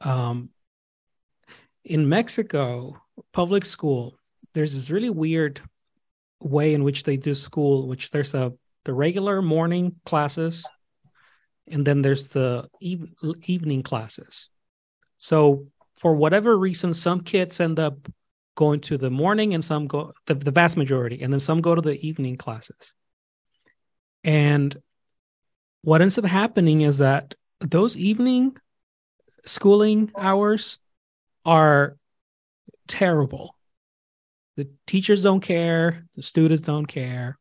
[0.00, 0.50] um,
[1.84, 2.96] in Mexico,
[3.32, 4.16] public school,
[4.54, 5.60] there's this really weird
[6.40, 8.52] way in which they do school, which there's a
[8.84, 10.64] the regular morning classes,
[11.66, 13.12] and then there's the eve-
[13.46, 14.48] evening classes.
[15.18, 15.66] So
[15.96, 17.96] for whatever reason, some kids end up
[18.56, 21.74] going to the morning and some go the, the vast majority, and then some go
[21.74, 22.92] to the evening classes.
[24.22, 24.76] And
[25.82, 28.56] what ends up happening is that those evening
[29.44, 30.78] schooling hours
[31.44, 31.96] are
[32.88, 33.56] terrible.
[34.56, 37.38] The teachers don't care, the students don't care.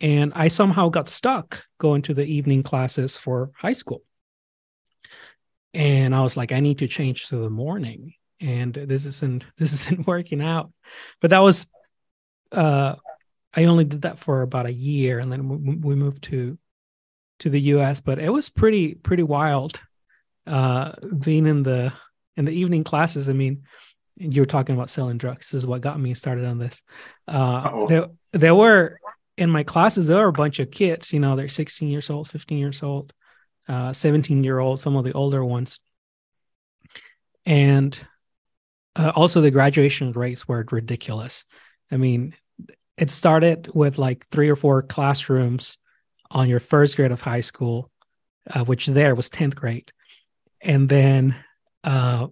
[0.00, 4.02] And I somehow got stuck going to the evening classes for high school
[5.74, 9.72] and I was like, I need to change to the morning, and this isn't this
[9.72, 10.72] isn't working out.
[11.20, 11.66] But that was,
[12.52, 12.96] uh,
[13.54, 16.58] I only did that for about a year, and then we, we moved to
[17.40, 18.00] to the U.S.
[18.00, 19.78] But it was pretty pretty wild,
[20.46, 21.92] uh, being in the
[22.36, 23.28] in the evening classes.
[23.28, 23.62] I mean,
[24.16, 25.50] you were talking about selling drugs.
[25.50, 26.82] This is what got me started on this.
[27.26, 28.98] Uh, there, there were
[29.38, 31.12] in my classes there were a bunch of kids.
[31.12, 33.12] You know, they're 16 years old, 15 years old
[33.68, 35.78] uh, 17 year old, some of the older ones.
[37.44, 37.98] And
[38.96, 41.44] uh, also the graduation rates were ridiculous.
[41.90, 42.34] I mean,
[42.96, 45.78] it started with like three or four classrooms
[46.30, 47.90] on your first grade of high school,
[48.50, 49.92] uh, which there was 10th grade.
[50.60, 51.36] And then
[51.84, 52.26] uh,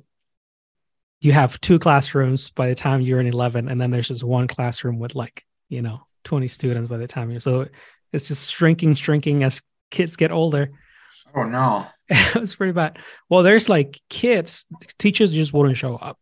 [1.20, 3.68] you have two classrooms by the time you're in 11.
[3.68, 7.30] And then there's just one classroom with like, you know, 20 students by the time
[7.30, 7.40] you're.
[7.40, 7.66] So
[8.12, 10.70] it's just shrinking, shrinking as kids get older.
[11.34, 11.86] Oh, no.
[12.08, 12.98] it was pretty bad.
[13.30, 14.66] Well, there's like kids,
[14.98, 16.18] teachers just wouldn't show up.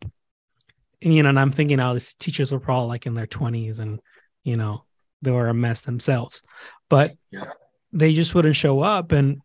[1.03, 3.81] And, you know, and I'm thinking, oh, these teachers were probably like in their 20s
[3.81, 4.01] and,
[4.45, 4.85] you know,
[5.23, 6.43] they were a mess themselves.
[6.89, 7.51] But Yeah.
[7.93, 9.13] they just wouldn't show up.
[9.13, 9.41] And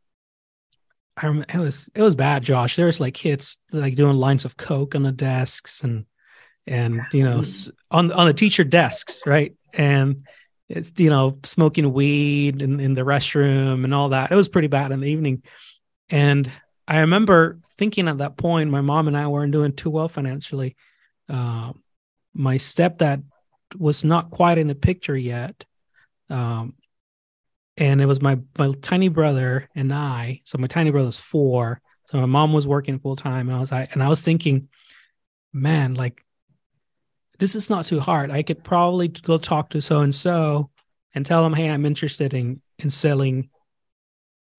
[1.17, 2.76] I remember it was it was bad, Josh.
[2.76, 6.06] There's like kids like doing lines of coke on the desks and
[6.65, 7.43] and you know
[7.91, 9.54] on on the teacher desks, right?
[9.74, 10.26] And
[10.69, 14.32] it's you know smoking weed in, in the restroom and all that.
[14.32, 15.43] It was pretty bad in the evening.
[16.10, 16.51] And
[16.88, 20.75] I remember thinking at that point, my mom and I weren't doing too well financially.
[21.27, 21.73] Uh,
[22.34, 23.23] my stepdad
[23.77, 25.65] was not quite in the picture yet.
[26.29, 26.75] Um,
[27.77, 30.41] and it was my, my tiny brother and I.
[30.43, 31.82] So my tiny brother's four.
[32.10, 34.67] So my mom was working full time, and I was I and I was thinking,
[35.53, 36.25] man, like
[37.39, 38.32] this is not too hard.
[38.32, 40.69] I could probably go talk to so and so
[41.15, 43.49] and tell them, hey, I'm interested in in selling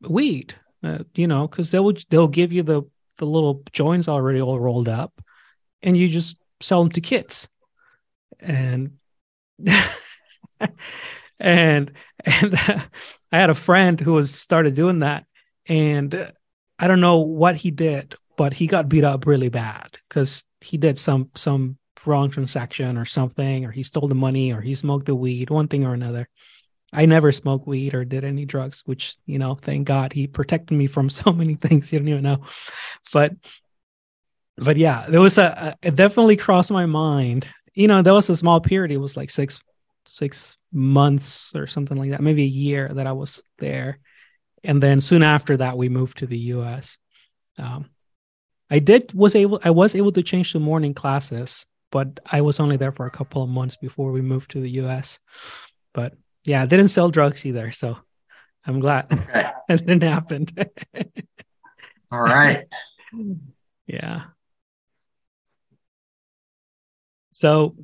[0.01, 0.55] weed.
[0.83, 2.83] Uh, you know, because they'll they'll give you the
[3.19, 5.23] the little joints already all rolled up,
[5.83, 7.49] and you just sell them to kids,
[8.41, 8.93] and
[11.39, 11.93] and
[12.25, 12.55] and
[13.33, 15.27] I had a friend who was started doing that,
[15.67, 16.31] and uh,
[16.79, 20.79] I don't know what he did, but he got beat up really bad because he
[20.79, 25.07] did some some wrong transaction or something, or he stole the money, or he smoked
[25.07, 26.29] the weed, one thing or another.
[26.93, 30.77] I never smoked weed or did any drugs, which you know, thank God he protected
[30.77, 32.41] me from so many things you don't even know.
[33.13, 33.33] But
[34.57, 37.49] but yeah, there was a, it definitely crossed my mind.
[37.75, 38.91] You know, there was a small period.
[38.91, 39.61] It was like six
[40.07, 43.99] six months or something like that, maybe a year that I was there.
[44.63, 46.99] And then soon after that, we moved to the US.
[47.59, 47.91] Um,
[48.71, 52.61] I did was able I was able to change to morning classes, but I was
[52.61, 55.21] only there for a couple of months before we moved to the US.
[55.93, 57.99] But yeah, I didn't sell drugs either, so
[58.67, 59.51] I'm glad Okay.
[59.69, 60.47] it didn't happen.
[62.13, 62.67] All right.
[63.87, 64.23] yeah.
[67.33, 67.77] So,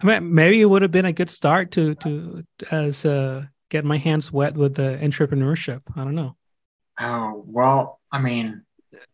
[0.00, 3.84] I mean, maybe it would have been a good start to to as uh, get
[3.84, 5.80] my hands wet with the entrepreneurship.
[5.96, 6.36] I don't know.
[7.00, 8.62] Oh, well, I mean,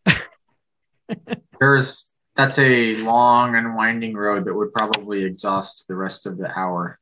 [1.59, 6.47] there's that's a long and winding road that would probably exhaust the rest of the
[6.57, 6.99] hour.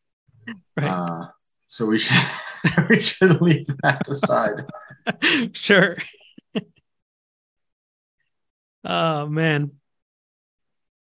[0.75, 0.87] Right.
[0.87, 1.27] Uh,
[1.67, 2.17] so we should
[2.89, 4.65] we should leave that aside.
[5.53, 5.97] sure.
[8.83, 9.71] oh man.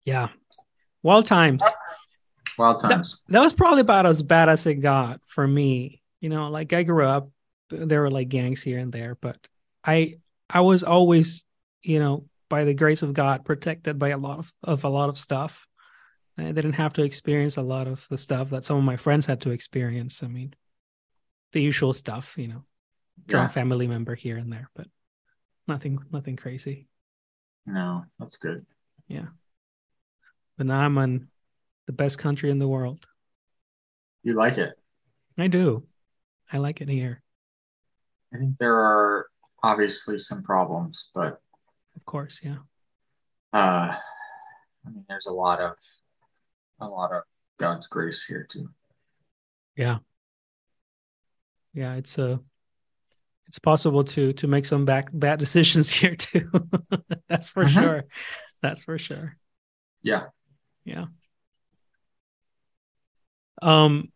[0.04, 0.28] Yeah.
[1.02, 1.62] Wild times.
[2.58, 3.20] Wild times.
[3.28, 6.02] That was probably about as bad as it got for me.
[6.20, 7.28] You know, like I grew up,
[7.70, 9.36] there were like gangs here and there, but
[9.84, 10.18] I
[10.50, 11.44] I was always,
[11.82, 15.08] you know, by the grace of God, protected by a lot of, of a lot
[15.08, 15.66] of stuff.
[16.38, 19.24] I didn't have to experience a lot of the stuff that some of my friends
[19.26, 20.22] had to experience.
[20.22, 20.54] I mean,
[21.52, 22.64] the usual stuff, you know,
[23.26, 23.54] drunk Yeah.
[23.54, 24.86] family member here and there, but
[25.66, 26.88] nothing nothing crazy.
[27.64, 28.66] No, that's good.
[29.08, 29.28] Yeah.
[30.58, 31.28] But now I'm in
[31.86, 33.06] the best country in the world.
[34.22, 34.74] You like it.
[35.38, 35.86] I do.
[36.52, 37.22] I like it here,
[38.32, 39.26] I think there are
[39.62, 41.40] obviously some problems, but
[41.96, 42.40] of course.
[42.42, 42.58] Yeah.
[43.52, 45.72] uh, I mean, there's a lot of
[46.80, 47.22] a lot of
[47.58, 48.68] God's grace here too.
[49.76, 49.98] Yeah.
[51.72, 52.40] Yeah, it's a
[53.48, 56.50] it's possible to to make some back bad decisions here too.
[57.28, 57.82] That's for Mhm.
[57.82, 58.04] sure.
[58.62, 59.36] That's for sure.
[60.02, 60.24] Yeah.
[60.84, 61.06] Yeah.
[63.62, 64.12] Um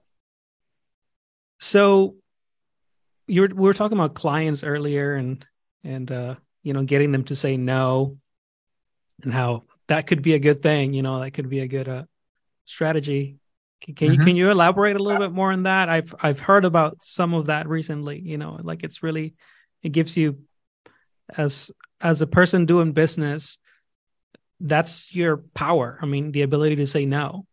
[1.58, 2.16] so
[3.26, 5.44] you were we were talking about clients earlier and
[5.84, 8.18] and uh you know getting them to say no
[9.22, 11.88] and how that could be a good thing, you know, that could be a good
[11.88, 12.04] uh
[12.64, 13.36] strategy.
[13.82, 14.24] Can, can you Mhm.
[14.24, 15.88] can you elaborate a little bit more on that?
[15.88, 19.34] I've I've heard about some of that recently, you know, like it's really
[19.82, 20.40] it gives you
[21.36, 21.70] as
[22.00, 23.58] as a person doing business
[24.60, 25.98] that's your power.
[26.02, 27.46] I mean, the ability to say no.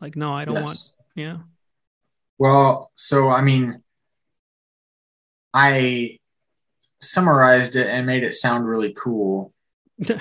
[0.00, 0.64] Like no, I don't Yes.
[0.64, 0.80] want
[1.14, 1.38] yeah.
[2.38, 3.82] Well, so I mean,
[5.54, 6.18] I
[7.02, 9.52] summarized it and made it sound really cool.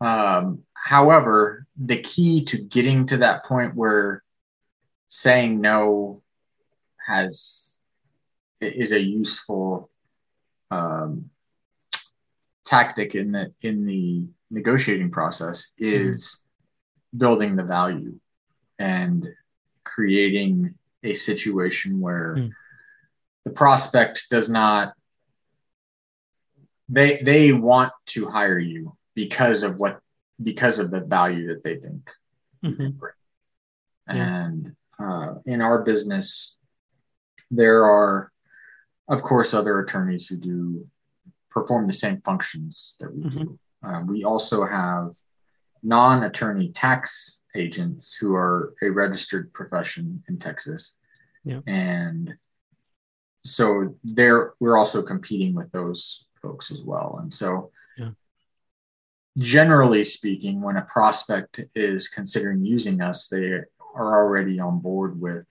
[0.00, 4.22] Um, however, the key to getting to that point where
[5.08, 6.20] saying no
[7.06, 7.80] has
[8.60, 9.88] is a useful
[10.70, 11.30] um,
[12.66, 16.44] tactic in the in the negotiating process is
[17.16, 18.18] building the value
[18.78, 19.26] and
[19.84, 22.50] creating a situation where Mm.
[23.44, 24.92] the prospect does not
[26.88, 30.00] they they want to hire you because of what
[30.42, 32.10] because of the value that they think
[32.62, 32.76] you Mhm.
[32.76, 33.12] can bring.
[34.08, 34.44] Yeah.
[34.44, 36.56] And uh, in our business,
[37.50, 38.30] there are,
[39.08, 40.88] of course, other attorneys who do
[41.50, 43.58] perform the same functions that we do.
[43.82, 45.14] Uh, we also have
[45.82, 50.94] non-attorney tax agents who are a registered profession in Texas,
[51.44, 51.60] Yeah.
[51.66, 52.34] and
[53.44, 57.18] so there we're also competing with those folks as well.
[57.22, 58.10] And so, Yeah.
[59.38, 63.46] generally speaking, when a prospect is considering using us, they
[63.94, 65.46] are already on board with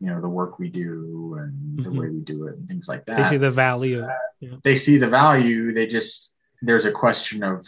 [0.00, 1.98] you know the work we do and the Mhm.
[1.98, 4.06] way we do it and things like that They see the value.
[4.64, 6.32] they see the value they just
[6.62, 7.66] there's a question of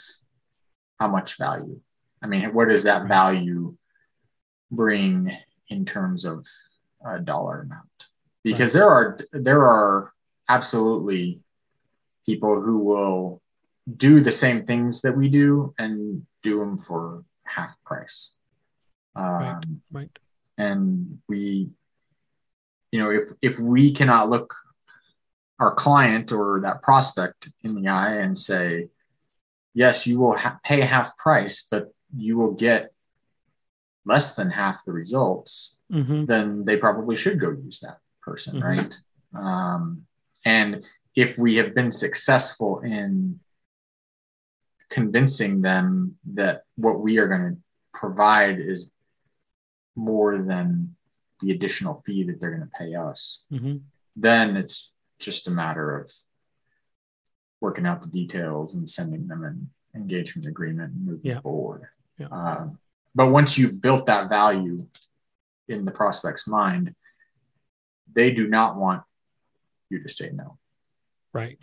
[0.99, 1.81] how much value
[2.23, 3.09] i mean what does that Right.
[3.09, 3.77] value
[4.71, 5.35] bring
[5.69, 6.45] in terms of
[7.05, 7.89] a dollar amount
[8.43, 10.13] because there are there are
[10.49, 11.41] absolutely
[12.25, 13.43] people who will
[13.97, 18.33] do the same things that we do and do them for half price
[19.15, 19.65] um, Right.
[19.93, 20.19] Right.
[20.59, 21.71] and we
[22.91, 24.55] you know if if we cannot look
[25.59, 28.89] our client or that prospect in the eye and say
[29.75, 32.93] yes you will ha- pay half price but you will get
[34.05, 38.63] less than half the results hmm then they probably should go use that person Mhm.
[38.63, 38.93] right
[39.35, 40.07] um,
[40.47, 43.39] and if we have been successful in
[44.89, 47.57] convincing them that what we are going to
[47.93, 48.89] provide is
[49.97, 50.95] more than
[51.41, 53.77] the additional fee that they're going to pay us hmm
[54.19, 56.11] then it's just a matter of
[57.61, 61.41] working out the details and sending them an engagement agreement and moving Yeah.
[61.41, 61.83] forward.
[62.19, 62.29] Yeah.
[62.29, 62.79] Um,
[63.15, 64.87] but once you've built that value
[65.69, 66.95] in the prospect's mind,
[68.15, 69.03] they do not want
[69.91, 70.59] you to say no.
[71.33, 71.59] Right.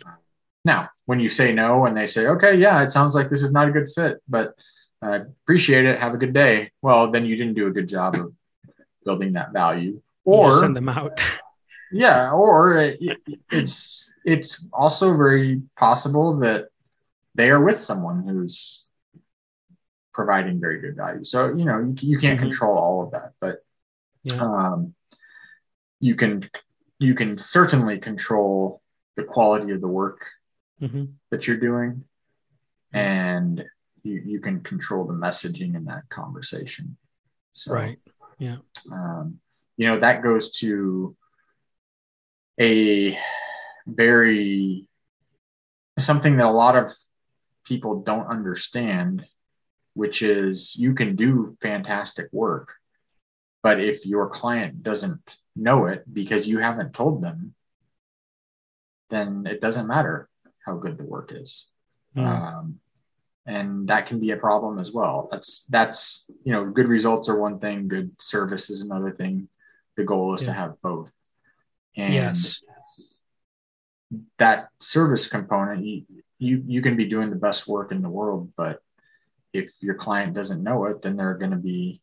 [0.64, 3.52] Now, when you say no and they say, okay, yeah, it sounds like this is
[3.52, 4.54] not a good fit, but
[5.02, 6.00] I appreciate it.
[6.00, 6.70] Have a good day.
[6.80, 8.32] Well, then you didn't do a good job of
[9.04, 10.00] building that value.
[10.24, 11.20] Or send them out.
[11.92, 12.98] yeah or it,
[13.50, 16.68] it's it's also very possible that
[17.34, 18.86] they are with someone who's
[20.12, 22.44] providing very good value so you know you, you can't Mhm.
[22.44, 23.62] control all of that but
[24.22, 24.40] Yeah.
[24.40, 24.94] um,
[26.00, 26.48] you can
[27.04, 28.80] you can certainly control
[29.16, 30.26] the quality of the work
[30.80, 32.04] hmm that you're doing
[32.92, 33.64] and
[34.02, 36.96] you, you can control the messaging in that conversation.
[37.54, 37.98] So Right.
[38.90, 39.40] um,
[39.76, 41.16] you know that goes to
[42.60, 43.18] a
[43.86, 44.88] very
[45.98, 46.92] something that a lot of
[47.64, 49.24] people don't understand
[49.94, 52.74] which is you can do fantastic work
[53.64, 55.22] but if your client doesn't
[55.56, 57.54] know it because you haven't told them
[59.10, 60.28] then it doesn't matter
[60.64, 61.66] how good the work is.
[62.16, 62.26] Mm.
[62.26, 62.80] um,
[63.46, 65.28] and that can be a problem as well.
[65.30, 69.48] That's that's you know good results are one thing good service is another thing.
[69.96, 71.12] The goal is to have both.
[71.96, 72.60] And yes.
[74.38, 76.04] that service component you,
[76.38, 78.80] you you can be doing the best work in the world but
[79.52, 82.00] if your client doesn't know it then they're going to be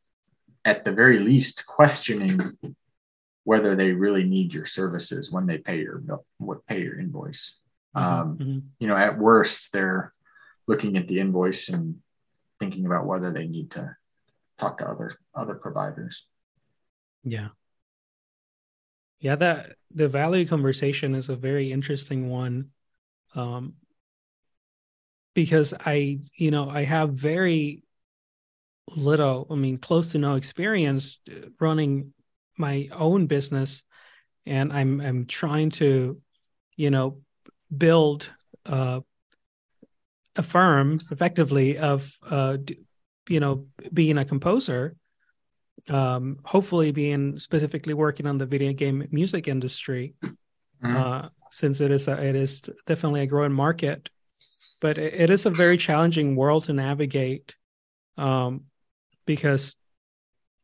[0.65, 2.39] at the very least questioning
[3.43, 7.57] whether they really need your services when they pay your bill what pay your invoice
[7.93, 8.61] um, Mhm.
[8.79, 10.13] you know, at worst, they're
[10.65, 12.01] looking at the invoice and
[12.57, 13.97] thinking about whether they need to
[14.57, 16.25] talk to other other providers.
[17.25, 17.49] Yeah.
[19.19, 22.71] Yeah, that the value conversation is a very interesting one.
[23.35, 23.75] Um
[25.33, 27.83] because I, you know, I have very
[28.95, 31.19] little, I mean, close to no experience
[31.59, 32.13] running
[32.57, 33.83] my own business
[34.45, 36.19] and I'm I'm trying to,
[36.75, 37.21] you know,
[37.75, 38.29] build
[38.65, 39.01] uh
[40.35, 42.57] a firm effectively of uh
[43.29, 44.95] you know, being a composer
[45.89, 50.13] um, hopefully being specifically working on the video game music industry,
[50.83, 50.95] Mhm.
[50.95, 54.09] uh, since it is a, it is definitely a growing market,
[54.79, 57.55] but it, it is a very challenging world to navigate,
[58.17, 58.65] um,
[59.35, 59.75] because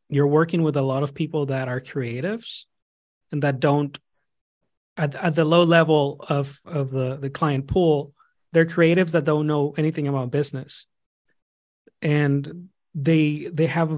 [0.09, 2.65] you're working with a lot of people that are creatives
[3.31, 3.97] and that don't
[4.95, 8.13] at, at the low level of of the the client pool
[8.51, 10.85] they're creatives that don't know anything about business.
[12.01, 13.89] And they they have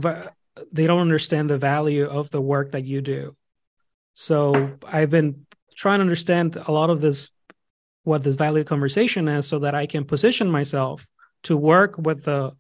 [0.72, 3.36] they don't understand the value of the work that you do.
[4.14, 5.46] So i've been
[5.76, 7.32] trying to understand a lot of this
[8.04, 11.08] what this value conversation is so that i can position myself
[11.44, 12.52] to work with the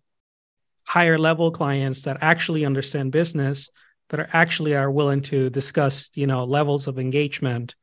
[0.89, 3.69] higher level clients that actually understand business
[4.09, 7.75] that are actually are willing to discuss you know levels of engagement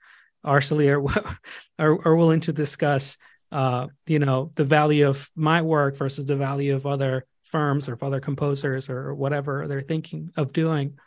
[0.43, 0.61] are
[1.79, 3.17] are, are willing to discuss
[3.53, 7.97] uh, you know the value of my work versus the value of other firms or
[8.03, 10.99] other composers or whatever they're thinking of doing.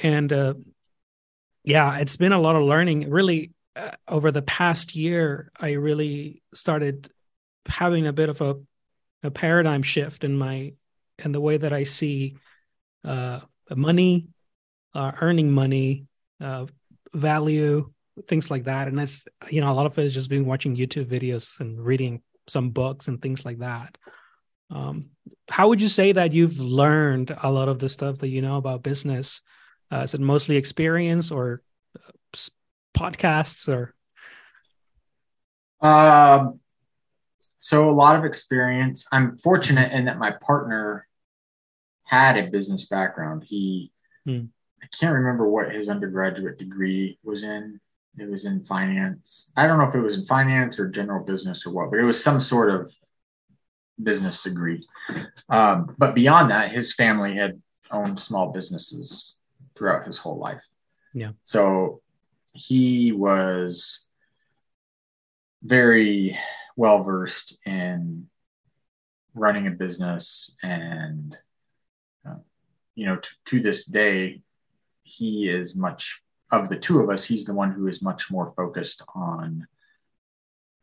[0.00, 0.54] And uh,
[1.64, 3.10] yeah it's been a lot of learning.
[3.10, 7.10] Really uh, over the past year i really started
[7.66, 8.54] having a bit of a,
[9.22, 10.72] a paradigm shift in my
[11.24, 12.36] in the way that i see
[13.04, 13.40] uh,
[13.74, 14.28] money
[14.94, 16.06] uh, earning money
[16.40, 16.66] uh,
[17.12, 17.90] value
[18.28, 18.88] things like that.
[18.88, 21.78] And that's you know a lot of it has just been watching youtube videos and
[21.78, 23.98] reading some books and things like that.
[24.70, 25.10] Um,
[25.48, 28.56] how would you say that you've learned a lot of the stuff that you know
[28.56, 29.42] about business?
[29.92, 31.62] Uh, is it mostly experience or
[31.96, 32.38] uh,
[32.96, 33.94] podcasts or?
[35.80, 36.58] Um,
[37.58, 41.06] so a lot of experience i'm fortunate in that my partner
[42.04, 43.90] had a business background he
[44.24, 44.42] hmm.
[44.82, 47.80] i can't remember what his undergraduate degree was in
[48.18, 49.50] it was in finance.
[49.56, 52.04] I don't know if it was in finance or general business or what, but it
[52.04, 52.92] was some sort of
[54.02, 54.86] business degree.
[55.48, 59.36] Um, but beyond that, his family had owned small businesses
[59.76, 60.66] throughout his whole life.
[61.12, 61.32] Yeah.
[61.44, 62.00] So
[62.52, 64.06] he was
[65.62, 66.38] very
[66.76, 68.28] well versed in
[69.34, 71.36] running a business and
[72.26, 72.34] uh,
[72.94, 74.40] you know t- to this day
[75.02, 78.52] he is much of the two of us, he's the one who is much more
[78.56, 79.66] focused on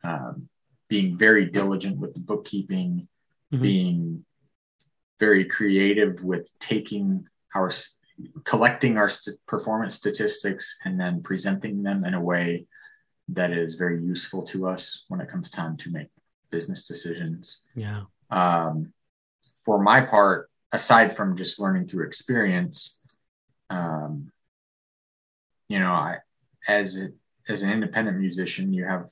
[0.03, 0.49] um,
[0.89, 3.07] being very diligent with the bookkeeping,
[3.51, 3.61] mm-hmm.
[3.61, 4.25] being
[5.19, 7.71] very creative with taking our
[8.43, 12.65] collecting our st- performance statistics and then presenting them in a way
[13.29, 16.07] that is very useful to us when it comes time to make
[16.51, 17.61] business decisions.
[17.75, 18.03] Yeah.
[18.29, 18.93] Um,
[19.65, 22.99] for my part, aside from just learning through experience,
[23.69, 24.31] um,
[25.67, 26.17] you know, I,
[26.67, 27.09] as a,
[27.47, 29.07] as an independent musician, you have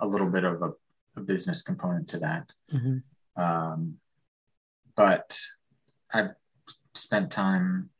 [0.00, 0.70] a little bit of a,
[1.16, 2.50] a business component to that.
[2.72, 3.42] Mm-hmm.
[3.42, 3.94] Um,
[4.96, 5.38] but
[6.12, 6.34] I've
[6.94, 7.90] spent time,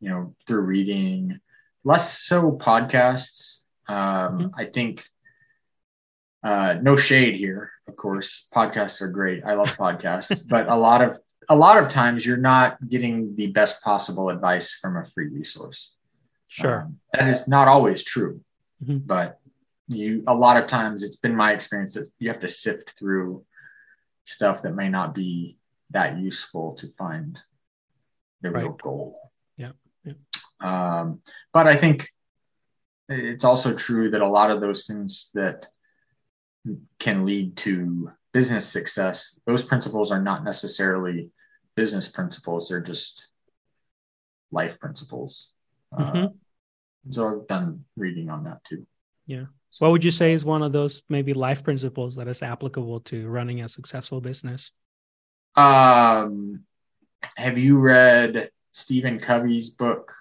[0.00, 1.40] you know, through reading,
[1.82, 3.60] less so podcasts.
[3.88, 4.46] Um, mm-hmm.
[4.56, 5.04] I think
[6.42, 8.46] uh, no shade here, of course.
[8.54, 9.44] Podcasts are great.
[9.44, 11.18] I love podcasts, but a lot of
[11.48, 15.94] a lot of times you're not getting the best possible advice from a free resource.
[16.48, 16.82] Sure.
[16.82, 18.40] Um, that is not always true,
[18.82, 18.98] mm-hmm.
[18.98, 19.38] but
[19.88, 23.44] you a lot of times it's been my experience that you have to sift through
[24.24, 25.58] stuff that may not be
[25.90, 27.38] that useful to find
[28.40, 28.64] the right.
[28.64, 29.32] real goal.
[29.56, 29.72] Yeah.
[30.04, 30.14] yeah.
[30.60, 31.20] Um,
[31.52, 32.08] but I think
[33.08, 35.66] it's also true that a lot of those things that
[36.98, 41.30] can lead to business success, those principles are not necessarily
[41.74, 43.28] business principles, they're just
[44.50, 45.50] life principles.
[45.92, 46.24] Mm-hmm.
[46.24, 46.28] Uh,
[47.10, 48.86] so I've done reading on that too.
[49.26, 49.44] Yeah.
[49.78, 53.28] What would you say is one of those maybe life principles that is applicable to
[53.28, 54.70] running a successful business?
[55.56, 56.60] Um,
[57.36, 60.12] have you read Stephen Covey's book,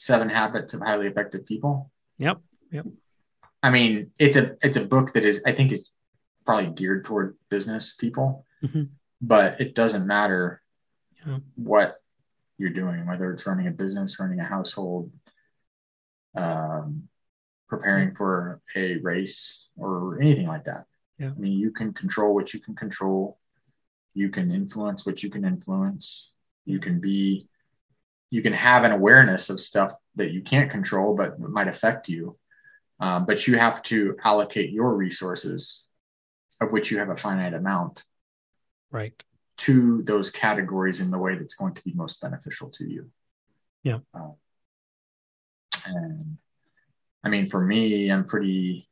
[0.00, 1.90] Seven Habits of Highly Effective People?
[2.16, 2.40] Yep.
[2.72, 2.86] Yep.
[3.62, 5.90] I mean, it's a it's a book that is I think is
[6.46, 8.84] probably geared toward business people, mm-hmm.
[9.20, 10.62] but it doesn't matter
[11.26, 11.40] yeah.
[11.54, 12.00] what
[12.56, 15.12] you're doing, whether it's running a business, running a household,
[16.34, 17.02] um,
[17.68, 20.86] preparing for a race or anything like that.
[21.18, 21.32] Yeah.
[21.36, 23.38] I mean, you can control what you can control.
[24.14, 26.32] You can influence what you can influence.
[26.64, 27.49] You can be,
[28.30, 32.36] you can have an awareness of stuff that you can't control, but might affect you.
[33.00, 35.82] Um, but you have to allocate your resources,
[36.60, 38.02] of which you have a finite amount,
[38.90, 39.14] right,
[39.58, 43.10] to those categories in the way that's going to be most beneficial to you.
[43.82, 44.00] Yeah.
[44.14, 44.34] Um,
[45.86, 46.36] and
[47.24, 48.88] I mean, for me, I'm pretty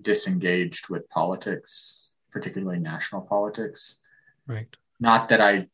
[0.00, 3.96] disengaged with politics, particularly national politics.
[4.46, 4.68] Right.
[5.00, 5.68] Not that I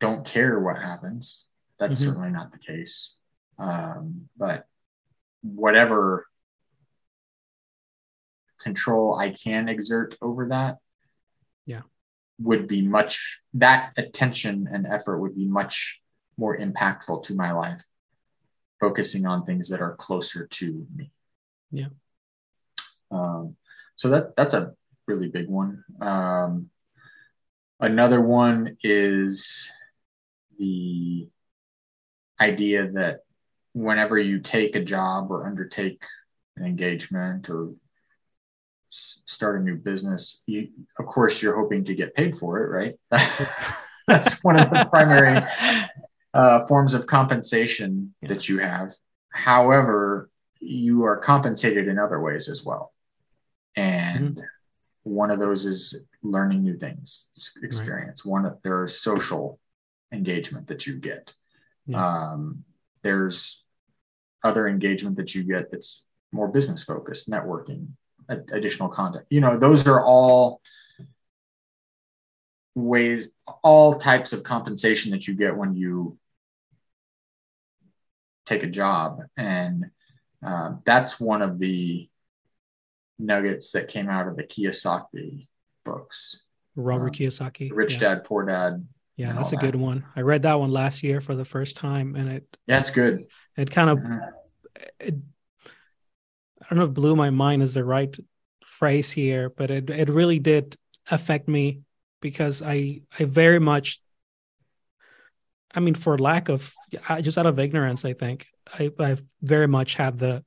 [0.00, 1.44] don't care what happens.
[1.78, 2.10] That's mm-hmm.
[2.10, 3.14] certainly not the case.
[3.58, 4.66] Um, but
[5.42, 6.26] whatever
[8.62, 10.78] control I can exert over that,
[11.64, 11.82] yeah,
[12.40, 13.40] would be much.
[13.54, 16.00] That attention and effort would be much
[16.36, 17.82] more impactful to my life
[18.80, 21.10] focusing on things that are closer to me.
[21.70, 21.88] Yeah.
[23.10, 23.56] Um,
[23.96, 24.74] so that that's a
[25.06, 25.84] really big one.
[26.00, 26.70] Um,
[27.80, 29.70] another one is
[30.58, 31.28] the
[32.40, 33.20] idea that
[33.72, 36.02] whenever you take a job or undertake
[36.56, 37.74] an engagement or
[38.92, 40.68] s- start a new business, you
[40.98, 42.94] of course you're hoping to get paid for it, right?
[44.06, 45.44] that's one of the primary
[46.32, 48.28] uh, forms of compensation yeah.
[48.28, 48.94] that you have.
[49.30, 50.30] However,
[50.60, 52.92] you are compensated in other ways as well.
[53.76, 54.40] And mm-hmm.
[55.02, 57.26] one of those is learning new things,
[57.62, 58.24] experience.
[58.24, 58.30] Right.
[58.32, 59.58] One, there's social
[60.12, 61.32] engagement that you get.
[61.86, 62.32] Yeah.
[62.32, 62.64] Um,
[63.02, 63.62] there's
[64.42, 67.88] other engagement that you get that's more business focused, networking,
[68.28, 69.24] additional content.
[69.30, 70.60] You know, those are all
[72.74, 73.28] ways,
[73.62, 76.18] all types of compensation that you get when you
[78.44, 79.20] take a job.
[79.36, 79.86] And
[80.44, 82.08] uh, that's one of the
[83.18, 85.48] nuggets that came out of the Kiyosaki
[85.84, 86.40] books.
[86.76, 87.70] Robert um, Kiyosaki.
[87.72, 88.00] Rich yeah.
[88.00, 88.86] Dad, Poor Dad.
[89.16, 89.62] Yeah, that's a that.
[89.62, 90.04] good one.
[90.14, 92.56] I read that one last year for the first time, and it.
[92.66, 93.26] Yeah, it's good.
[93.56, 93.98] It kind of.
[93.98, 94.18] Mm-hmm.
[95.00, 95.14] It,
[96.62, 98.14] I don't know if blew my mind is the right
[98.64, 100.76] phrase here, but it it really did
[101.10, 101.80] affect me
[102.20, 104.00] because I I very much
[105.74, 106.74] I mean for lack of
[107.20, 110.44] just out of ignorance I think I I very much had the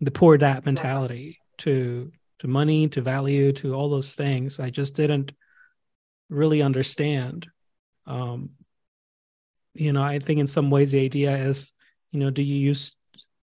[0.00, 2.10] the poor dad mentality to
[2.40, 5.32] to money to value to all those things I just didn't
[6.28, 7.46] really understand
[8.10, 8.50] um
[9.74, 11.72] you know I think in some ways the idea is
[12.10, 12.96] you know do you use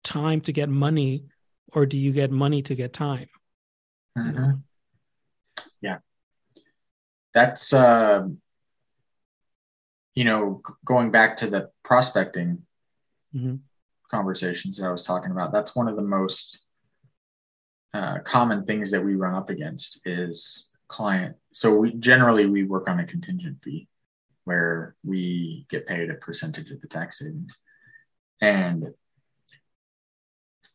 [0.03, 1.23] time to get money
[1.73, 3.27] or do you get money to get time
[4.17, 4.51] mm-hmm.
[5.81, 5.97] yeah
[7.37, 8.27] that's uh,
[10.15, 12.63] you know going back to the prospecting
[13.35, 13.55] mm-hmm.
[14.09, 15.51] conversations that I was talking about.
[15.51, 16.65] That's one of the most
[17.93, 21.35] uh, common things that we run up against is client.
[21.53, 23.87] So we generally we work on a contingent fee
[24.47, 27.57] where we get paid a percentage of the tax savings,
[28.41, 28.85] and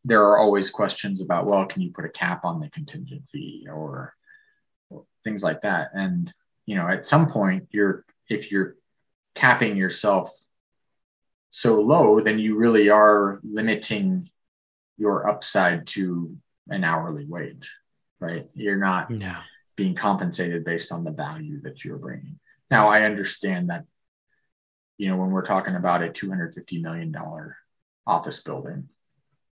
[0.05, 3.67] there are always questions about well, can you put a cap on the contingent fee
[3.73, 4.15] or
[5.25, 5.91] things like that?
[5.95, 6.33] And
[6.67, 8.77] you know at some point you're if you're
[9.35, 10.31] capping yourself
[11.51, 14.29] so low then you really are limiting
[14.97, 16.37] your upside to
[16.69, 17.69] an hourly wage
[18.23, 18.49] right?
[18.55, 19.35] You're not no.
[19.77, 22.39] being compensated based on the value that you're bringing
[22.73, 23.85] now i understand that
[24.99, 27.57] you know when we're talking about a 250 million dollar
[28.07, 28.89] office building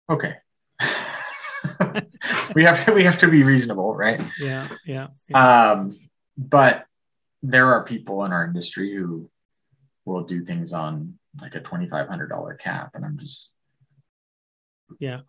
[0.10, 0.36] okay
[2.56, 5.72] we have we have to be reasonable right yeah yeah, yeah.
[5.72, 6.00] um
[6.38, 6.86] but
[7.44, 9.30] there are people in our industry who
[10.06, 13.52] will do things on like a $2500 cap and i'm just
[15.00, 15.20] yeah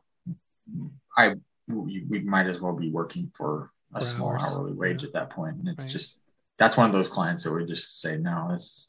[1.16, 1.34] i
[1.68, 4.42] we, we might as well be working for a for small hours.
[4.44, 5.08] hourly wage yeah.
[5.08, 5.92] at that point and it's right.
[5.92, 6.20] just
[6.60, 8.86] that's one of those clients that would just say no it's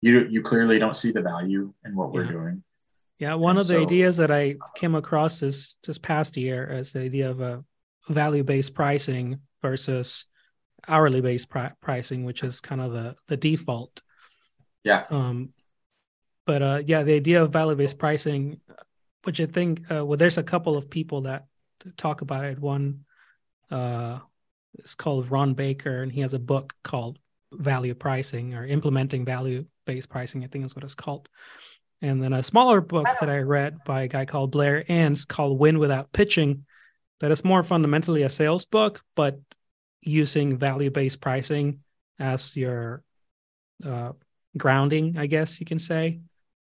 [0.00, 2.62] you you clearly don't see the value in what we're doing
[3.18, 6.92] yeah one and of the ideas that i came across this this past year is
[6.92, 7.62] the idea of a
[8.08, 10.24] value based pricing versus
[10.86, 14.00] hourly based pri- pricing, which is kind of the the default.
[14.84, 15.04] Yeah.
[15.10, 15.50] Um,
[16.46, 18.60] but uh, yeah, the idea of value based pricing,
[19.24, 21.46] which I think, uh, well, there's a couple of people that
[21.96, 22.58] talk about it.
[22.58, 23.04] One,
[23.70, 24.20] uh,
[24.84, 27.18] is called Ron Baker, and he has a book called
[27.52, 30.44] Value Pricing or Implementing Value Based Pricing.
[30.44, 31.28] I think is what it's called.
[32.00, 35.58] And then a smaller book that I read by a guy called Blair Enns called
[35.58, 36.64] Win Without Pitching,
[37.20, 39.40] that is more fundamentally a sales book, but
[40.00, 41.80] using value based pricing
[42.18, 43.02] as your
[43.84, 44.12] uh,
[44.56, 46.20] grounding, I guess you can say.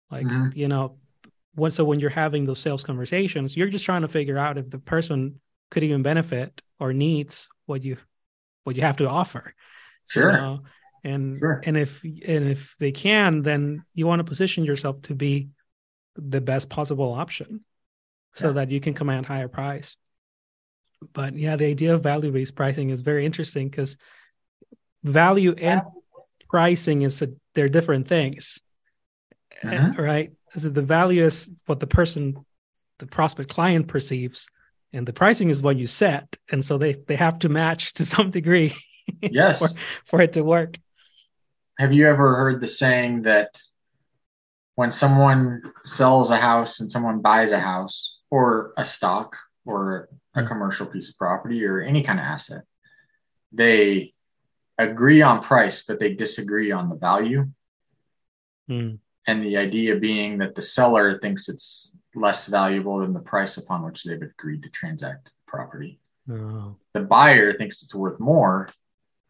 [0.09, 0.57] Like, mm-hmm.
[0.57, 0.97] you know,
[1.55, 4.69] when, so when you're having those sales conversations, you're just trying to figure out if
[4.69, 5.39] the person
[5.71, 7.97] could even benefit or needs what you
[8.63, 9.53] what you have to offer.
[10.07, 10.31] Sure.
[10.31, 10.59] You know?
[11.03, 11.61] And sure.
[11.63, 15.49] and if and if they can, then you want to position yourself to be
[16.15, 17.63] the best possible option
[18.33, 18.53] so yeah.
[18.53, 19.97] that you can command higher price
[21.13, 23.97] but yeah, the idea of value based pricing is very interesting because
[25.03, 25.81] value and
[26.49, 28.59] pricing is a, they're different things,
[29.63, 29.99] mm-hmm.
[29.99, 30.31] right?
[30.55, 32.45] So the value is what the person,
[32.99, 34.47] the prospect client perceives,
[34.95, 38.05] and the pricing is what you set, and so they they have to match to
[38.13, 38.75] some degree.
[39.21, 39.69] Yes, for,
[40.05, 40.77] for it to work.
[41.77, 43.61] Have you ever heard the saying that
[44.75, 49.35] when someone sells a house and someone buys a house or a stock
[49.65, 50.47] or a hmm.
[50.47, 52.63] commercial piece of property or any kind of asset,
[53.51, 54.13] they
[54.77, 57.47] agree on price, but they disagree on the value.
[58.69, 58.99] Mm.
[59.27, 63.83] And the idea being that the seller thinks it's less valuable than the price upon
[63.83, 65.99] which they've agreed to transact the property.
[66.29, 66.75] Oh.
[66.93, 68.69] The buyer thinks it's worth more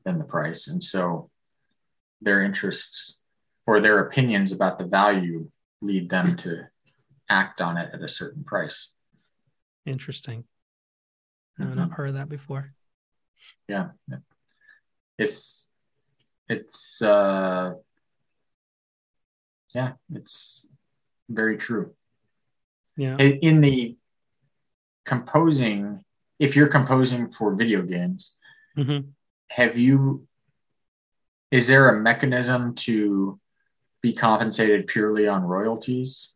[0.04, 0.68] than the price.
[0.68, 1.30] And so
[2.22, 3.20] their interests
[3.66, 5.50] or their opinions about the value
[5.82, 6.64] lead them to
[7.30, 8.90] act on it at a certain price.
[9.86, 10.44] Interesting.
[11.60, 11.72] Mm-hmm.
[11.72, 12.74] I've not heard that before.
[13.68, 13.90] Yeah.
[15.18, 15.70] It's
[16.48, 17.74] it's uh
[19.74, 20.68] yeah, it's
[21.30, 21.94] very true.
[22.98, 23.18] Yeah.
[23.18, 23.98] In the
[25.06, 26.04] composing,
[26.39, 28.32] if you're composing for video games,
[28.76, 29.00] hmm
[29.50, 30.28] have you?
[31.52, 33.39] Is there a mechanism to
[34.02, 36.34] be compensated purely on royalties?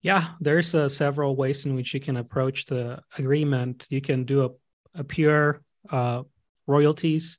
[0.00, 3.86] Yeah, there's uh, several ways in which you can approach the agreement.
[3.90, 6.22] You can do a, a pure uh,
[6.66, 7.38] royalties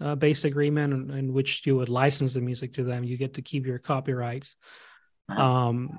[0.00, 3.04] uh, based agreement in, in which you would license the music to them.
[3.04, 4.56] You get to keep your copyrights.
[5.28, 5.98] Um,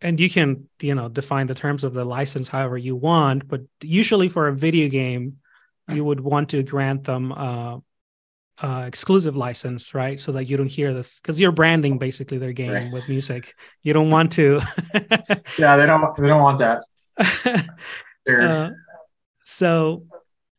[0.00, 3.48] and you can, you know, define the terms of the license however you want.
[3.48, 5.38] But usually for a video game,
[5.88, 7.78] you would want to grant them uh,
[8.62, 10.20] uh, exclusive license, right?
[10.20, 12.92] So that you don't hear this because you're branding basically their game Right.
[12.92, 13.54] with music.
[13.82, 14.60] You don't want to.
[15.58, 16.16] Yeah, they don't.
[16.16, 16.82] They don't want that.
[18.28, 18.70] Uh,
[19.44, 20.02] so,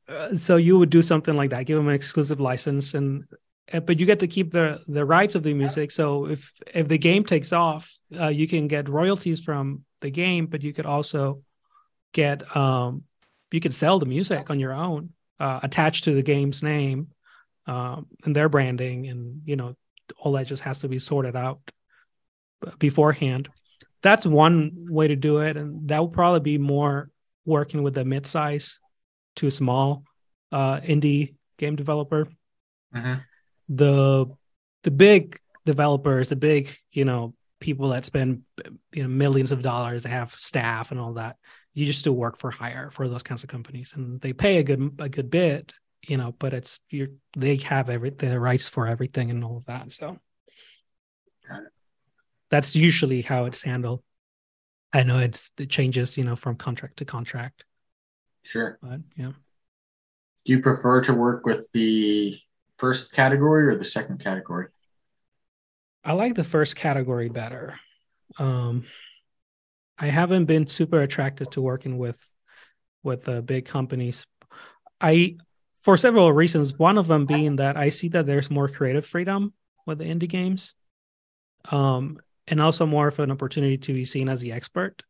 [0.07, 3.25] uh, so you would do something like that, give them an exclusive license, and
[3.71, 5.91] but you get to keep the the rights of the music.
[5.91, 10.45] So if if the game takes off, uh, you can get royalties from the game,
[10.45, 11.41] but you could also
[12.13, 13.03] get um
[13.51, 17.07] you could sell the music on your own, uh, attached to the game's name,
[17.65, 19.75] um, and their branding, and you know
[20.17, 21.59] all that just has to be sorted out
[22.79, 23.49] beforehand.
[24.01, 27.09] That's one way to do it, and that would probably be more
[27.45, 28.79] working with a mid-size
[29.37, 30.03] to small
[30.51, 32.27] uh, indie game developer.
[32.93, 33.23] Mhm.
[33.69, 34.27] The
[34.83, 38.43] the big developers, the big you know people that spend
[38.91, 41.37] you know millions of dollars, they have staff and all that.
[41.73, 44.63] You just do work for hire for those kinds of companies, and they pay a
[44.63, 45.73] good a good bit,
[46.07, 46.33] you know.
[46.39, 49.91] But it's you're they have every the rights for everything and all of that.
[49.93, 50.17] So
[52.49, 54.01] that's usually how it's handled.
[54.93, 57.65] I know it's it changes, you know, from contract to contract,
[58.43, 58.79] sure.
[58.81, 59.33] but yeah.
[60.45, 62.39] Do you prefer to work with the
[62.77, 64.67] first category or the second category?
[66.03, 67.79] I like the first category better.
[68.39, 68.85] Um,
[69.97, 72.17] I haven't been super attracted to working with
[73.03, 74.25] with uh, big companies.
[75.01, 75.37] I
[75.81, 76.77] for several reasons.
[76.77, 79.53] One of them being that I see that there's more creative freedom
[79.85, 80.73] with the indie games,
[81.71, 85.03] um, and also more of an opportunity to be seen as the expert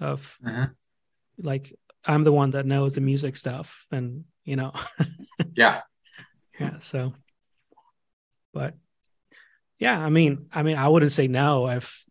[0.00, 0.74] of Mhm.
[1.38, 4.72] like I'm the one that knows the music stuff, and you know,
[5.56, 5.82] Yeah.
[6.58, 6.78] Yeah.
[6.78, 7.14] So,
[8.52, 8.74] but
[9.78, 12.04] yeah, I mean, I mean, I wouldn't say no if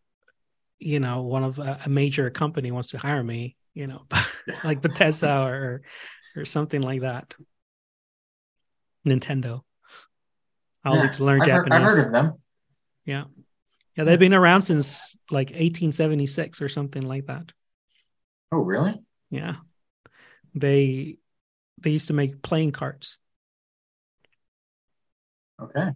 [0.80, 4.04] you know one of a, a major company wants to hire me, you know,
[4.64, 5.82] like Bethesda or
[6.36, 7.34] or something like that.
[9.08, 9.62] Nintendo.
[10.86, 11.04] I'll Yeah.
[11.04, 11.82] need to learn I've heard, Japanese.
[11.82, 12.34] I've heard of them.
[13.06, 13.24] Yeah,
[13.96, 17.52] yeah, they've been around since like 1876 or something like that.
[18.52, 19.00] Oh, really?
[19.30, 19.56] Yeah,
[20.56, 21.18] they
[21.80, 23.18] they used to make playing cards.
[25.64, 25.90] Okay.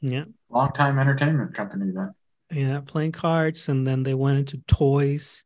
[0.00, 2.12] Yeah, Long time entertainment company then.
[2.50, 5.44] yeah, playing cards, and then they went into toys,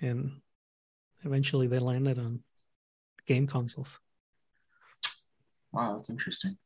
[0.00, 0.40] and
[1.24, 2.42] eventually they landed on
[3.26, 3.98] game consoles.
[5.72, 6.56] Wow, that's interesting.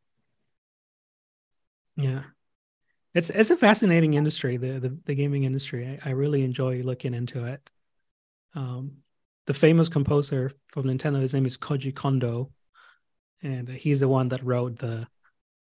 [1.96, 2.22] Yeah,
[3.14, 6.00] it's it's a fascinating industry, the the, the gaming industry.
[6.02, 7.68] I, I really enjoy looking into it.
[8.54, 8.98] Um,
[9.46, 12.50] the famous composer from Nintendo, his name is Koji Kondo,
[13.42, 15.06] and he's the one that wrote the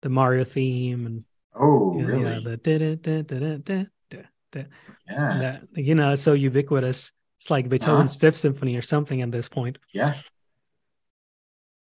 [0.01, 1.23] the Mario theme and
[1.59, 2.33] Oh, yeah, really?
[2.33, 4.19] yeah, the da da da da da da
[4.51, 4.63] da.
[5.09, 5.39] Yeah.
[5.39, 7.11] That you know, it's so ubiquitous.
[7.39, 9.77] It's like Beethoven's Fifth Symphony or something at this point.
[9.93, 10.15] Yeah.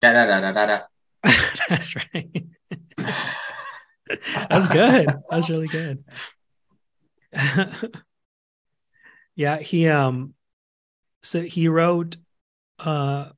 [0.00, 0.80] Da da da da da da.
[1.68, 2.44] That's right.
[4.48, 5.08] That's good.
[5.30, 6.04] That's really good.
[9.36, 10.34] yeah, he um
[11.22, 12.16] so he wrote
[12.78, 13.30] uh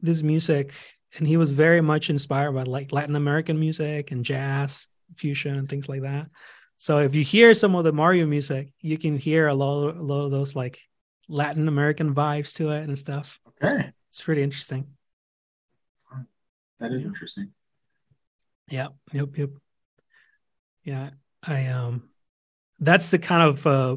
[0.00, 0.74] this music
[1.16, 4.86] and he was very much inspired by like Latin American music and jazz
[5.16, 6.28] fusion and things like that.
[6.76, 10.02] So if you hear some of the Mario music, you can hear a lot, a
[10.02, 10.80] lot of those like
[11.28, 13.38] Latin American vibes to it and stuff.
[13.62, 13.92] Okay.
[14.10, 14.86] It's pretty interesting.
[16.80, 17.52] That is interesting.
[18.68, 18.88] Yeah.
[19.12, 19.28] Yep.
[19.36, 19.50] Yep.
[20.82, 21.10] Yeah.
[21.42, 22.08] I um
[22.80, 23.96] that's the kind of uh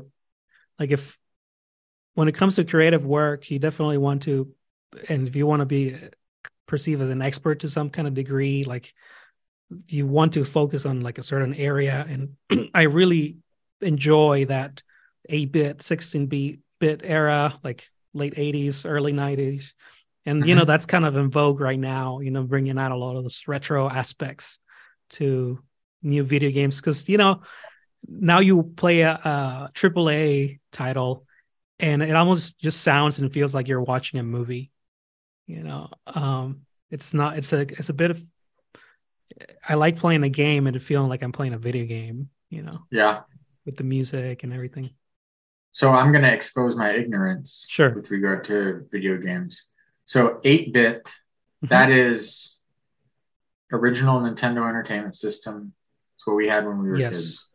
[0.77, 1.17] like if
[2.13, 4.53] when it comes to creative work, you definitely want to
[5.09, 5.97] and if you want to be
[6.67, 8.93] perceived as an expert to some kind of degree, like
[9.87, 12.05] you want to focus on like a certain area.
[12.07, 13.37] And I really
[13.81, 14.81] enjoy that
[15.27, 19.73] 8 bit, 16 bit bit era, like late 80s, early 90s.
[20.25, 20.67] And, you know, mm-hmm.
[20.67, 23.43] that's kind of in vogue right now, you know, bringing out a lot of those
[23.47, 24.59] retro aspects
[25.11, 25.59] to
[26.01, 26.81] new video games.
[26.81, 27.41] Cause, you know,
[28.07, 31.25] now you play a, a AAA title
[31.79, 34.71] and it almost just sounds and feels like you're watching a movie.
[35.47, 37.37] You know, um, it's not.
[37.37, 37.59] It's a.
[37.61, 38.21] It's a bit of.
[39.67, 42.29] I like playing a game and feeling like I'm playing a video game.
[42.49, 42.79] You know.
[42.91, 43.21] Yeah.
[43.65, 44.91] with the music and everything.
[45.71, 47.89] So I'm going to expose my ignorance Sure.
[47.95, 49.65] with regard to video games.
[50.05, 51.11] So 8 bit,
[51.63, 51.69] Mhm.
[51.69, 52.59] that is
[53.73, 55.73] original Nintendo Entertainment System.
[56.15, 57.15] It's what we had when we were Yes.
[57.15, 57.49] kids.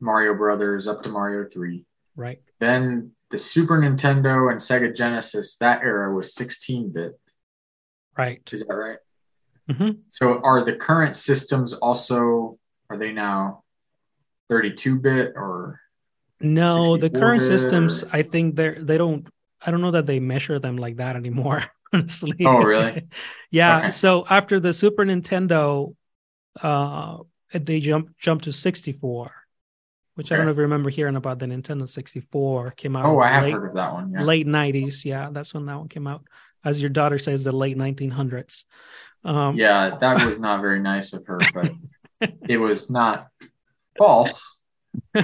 [0.00, 1.86] Mario Brothers up to Mario 3.
[2.16, 2.42] Right.
[2.58, 7.18] Then the Super Nintendo and Sega Genesis, that era was 16 bit.
[8.16, 8.42] Right.
[8.52, 8.98] Is that right?
[9.70, 10.00] Mm-hmm.
[10.08, 12.58] So are the current systems also,
[12.90, 13.62] are they now
[14.48, 15.80] 32 bit or?
[16.40, 18.10] No, the current systems, or...
[18.12, 19.28] I think they're, they don't,
[19.64, 22.34] I don't know that they measure them like that anymore, honestly.
[22.44, 23.06] Oh, really?
[23.50, 23.78] yeah.
[23.78, 23.90] Okay.
[23.92, 25.94] So after the Super Nintendo,
[26.60, 27.18] uh,
[27.52, 29.32] they jump jumped to 64
[30.20, 30.34] which okay.
[30.34, 33.06] I don't know if you remember hearing about the Nintendo 64 came out.
[33.06, 34.12] Oh, I have late, heard of that one.
[34.12, 34.22] Yeah.
[34.22, 35.02] Late 90s.
[35.02, 36.24] Yeah, that's when that one came out.
[36.62, 38.64] As your daughter says, the late 1900s.
[39.24, 41.72] Um, yeah, that was not very nice of her, but
[42.50, 43.28] it was not
[43.96, 44.60] false.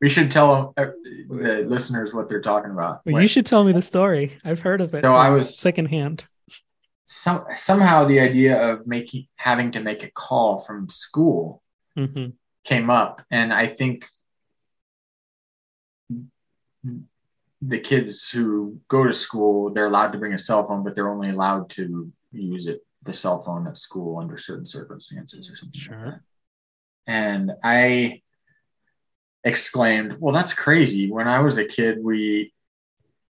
[0.00, 0.86] we should tell uh,
[1.28, 3.00] the listeners what they're talking about.
[3.04, 4.38] Well, you should tell me the story.
[4.44, 5.02] I've heard of it.
[5.02, 6.24] So I was secondhand.
[7.06, 11.60] Some, somehow the idea of making having to make a call from school
[11.98, 12.26] mm-hmm
[12.64, 14.06] came up, and I think
[17.62, 21.10] the kids who go to school they're allowed to bring a cell phone, but they're
[21.10, 25.80] only allowed to use it the cell phone at school under certain circumstances or something.
[25.80, 26.10] like Sure.
[26.12, 26.20] that.
[27.06, 28.22] And I
[29.44, 31.10] exclaimed, "Well, that's crazy!
[31.10, 32.52] When I was a kid, we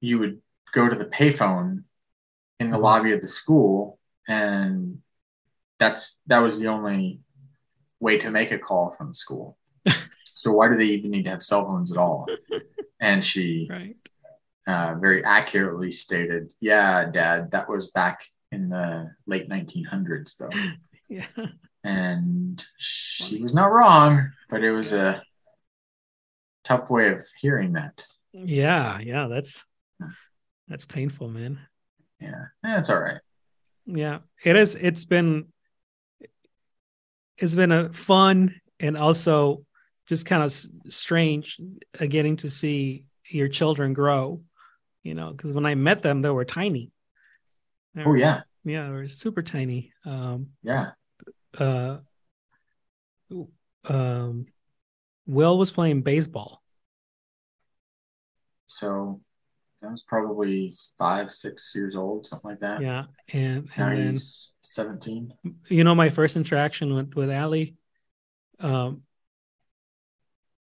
[0.00, 0.40] you would
[0.72, 1.84] go to the payphone
[2.60, 2.82] in the Mhm.
[2.82, 3.98] lobby of the school,
[4.28, 5.02] and
[5.78, 7.20] that's that was the only
[8.00, 9.56] way to make a call from school.
[10.24, 12.26] so why do they even need to have cell phones at all?"
[13.00, 13.96] And she Right.
[14.66, 18.20] uh, very accurately stated, "Yeah, Dad, that was back
[18.50, 20.50] in the late 1900s, though."
[21.08, 21.26] Yeah.
[21.84, 25.22] and she was not wrong, but it was a
[26.64, 28.04] tough way of hearing that.
[28.32, 28.98] Yeah.
[28.98, 29.28] Yeah.
[29.28, 29.64] That's
[30.66, 31.60] that's painful, man.
[32.20, 33.20] Yeah, that's all right.
[33.86, 34.18] Yeah.
[34.42, 34.74] It is.
[34.74, 35.46] It's been.
[37.38, 39.64] It's been a fun and also
[40.06, 40.52] just kind of
[40.92, 41.60] strange
[42.00, 44.42] uh, getting to see your children grow.
[45.02, 46.90] You know, because when I met them, they were tiny.
[47.94, 49.92] They Oh were- yeah, yeah, they were super tiny.
[50.04, 50.90] Um, yeah.
[51.58, 51.98] uh,
[53.84, 54.46] um,
[55.26, 56.62] Will was playing baseball.
[58.68, 59.20] So
[59.82, 62.82] that was probably five, six years old, something like that.
[62.82, 65.32] Yeah, and Now and then he's 17.
[65.68, 67.76] you know my first interaction with with Allie,
[68.60, 69.02] um,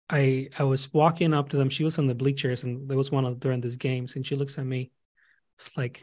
[0.08, 1.70] I I was walking up to them.
[1.70, 4.36] She was on the bleachers, and there was one of during these games, and she
[4.36, 4.90] looks at me.
[5.58, 6.02] It's like,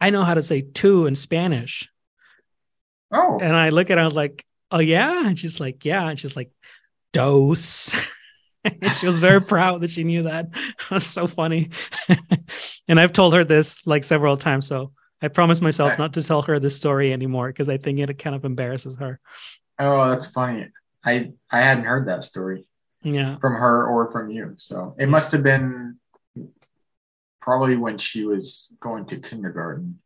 [0.00, 1.88] I know how to say two in Spanish,
[3.10, 6.36] Oh, and I look at her like, oh yeah, and she's like, yeah, and she's
[6.36, 6.50] like,
[7.12, 7.94] dos.
[8.98, 10.48] she was very proud that she knew that.
[10.54, 11.70] It was so funny.
[12.88, 14.92] and I've told her this like several times, so
[15.22, 18.36] I promised myself not to tell her this story anymore because I think it kind
[18.36, 19.20] of embarrasses her.
[19.78, 20.68] oh, that's funny.
[21.04, 22.66] I I hadn't heard that story
[23.02, 23.36] Yeah.
[23.38, 24.54] from her or from you.
[24.58, 25.98] So it must have been
[27.40, 30.00] probably when she was going to kindergarten,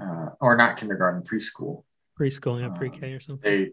[0.00, 1.84] uh, or not kindergarten, preschool.
[2.18, 3.50] Preschool, yeah, Um, pre-K or something.
[3.50, 3.72] They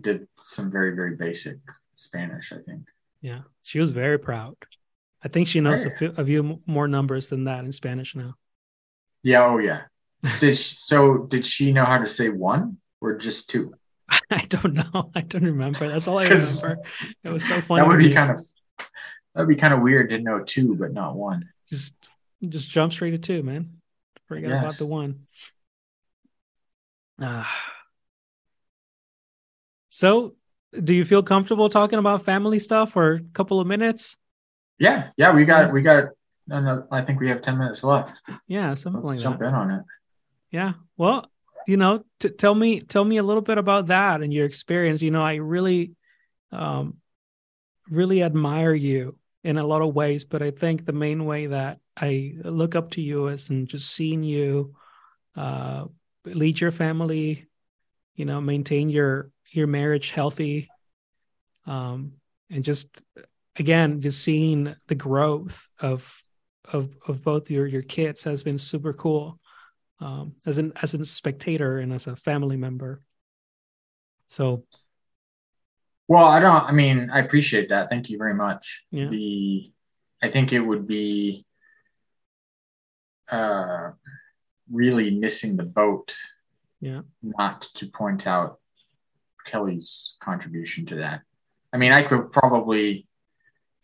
[0.00, 1.58] did some very very basic
[2.00, 2.86] Spanish, I think.
[3.20, 4.56] Yeah, she was very proud.
[5.22, 8.34] I think she knows a few, a few more numbers than that in Spanish now.
[9.22, 9.44] Yeah.
[9.44, 9.82] Oh yeah.
[10.40, 11.18] Did she, so?
[11.18, 13.74] Did she know how to say one or just two?
[14.30, 15.10] I don't know.
[15.14, 15.88] I don't remember.
[15.88, 16.78] That's all I remember.
[17.22, 17.82] It was so funny.
[17.82, 18.14] that would be me.
[18.14, 18.46] kind of
[19.34, 21.48] that would be kind of weird to know two but not one.
[21.68, 21.94] just
[22.48, 23.80] just jump straight to two, man.
[24.26, 25.26] Forget about the one.
[27.20, 27.52] Ah.
[29.90, 30.36] So,
[30.82, 34.16] do you feel comfortable talking about family stuff for a couple of minutes?
[34.78, 35.08] Yeah.
[35.16, 35.32] Yeah.
[35.34, 36.10] We got we got.
[36.52, 38.12] Another, I think we have ten minutes left.
[38.48, 39.48] Yeah, something Let's like jump that.
[39.48, 39.82] in on it.
[40.50, 40.72] Yeah.
[40.96, 41.30] Well,
[41.68, 45.00] you know, t- tell me tell me a little bit about that and your experience.
[45.00, 45.92] You know, I really
[46.50, 46.96] um
[47.88, 51.78] really admire you in a lot of ways, but I think the main way that
[51.96, 54.74] I look up to you is in just seeing you
[55.36, 55.84] uh
[56.24, 57.46] lead your family,
[58.16, 60.68] you know, maintain your your marriage healthy.
[61.66, 62.12] Um
[62.50, 63.02] and just
[63.56, 66.16] again, just seeing the growth of
[66.72, 69.38] of of both your your kids has been super cool
[70.00, 73.02] um, as an as a spectator and as a family member.
[74.28, 74.64] So
[76.08, 76.64] Well, I don't.
[76.64, 77.90] I mean, I appreciate that.
[77.90, 78.84] Thank you very much.
[78.90, 79.08] Yeah.
[79.08, 79.72] The,
[80.22, 81.44] I think it would be,
[83.30, 83.90] uh,
[84.70, 86.16] really missing the boat.
[86.80, 87.02] Yeah.
[87.22, 88.59] Not to point out
[89.46, 91.22] Kelly's contribution to that
[91.72, 93.06] I mean, I could probably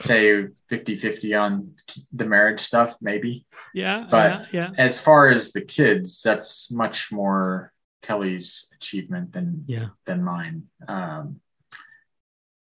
[0.02, 1.74] say 50 50 on
[2.12, 3.46] the marriage stuff, maybe.
[3.72, 4.06] Yeah.
[4.10, 4.70] But yeah, yeah.
[4.76, 9.88] As far as the kids, that's much more Kelly's achievement than Yeah.
[10.04, 10.64] than mine.
[10.88, 11.40] Um,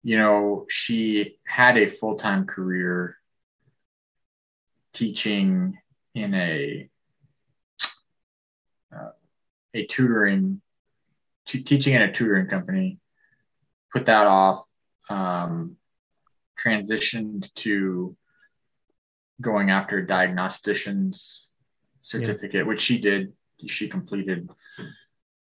[0.04, 3.18] you know, she had a full time career
[4.94, 5.78] teaching
[6.14, 6.90] in a
[8.96, 9.10] uh,
[9.74, 10.62] a tutoring
[11.46, 13.00] t- teaching in a tutoring company.
[13.92, 14.66] Put that off.
[15.10, 15.78] Um,
[16.64, 18.16] transitioned to
[19.42, 21.48] going after a diagnostician's
[22.00, 23.34] certificate, which she did.
[23.68, 24.50] She completed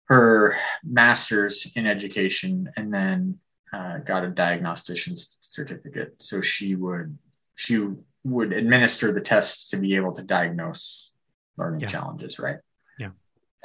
[0.07, 3.39] her master's in education and then
[3.73, 6.21] uh, got a diagnostician's certificate.
[6.23, 7.17] So she would
[7.55, 7.87] she
[8.25, 11.11] would administer the tests to be able to diagnose
[11.57, 11.89] learning Yeah.
[11.89, 12.59] challenges, right?
[12.99, 13.11] Yeah.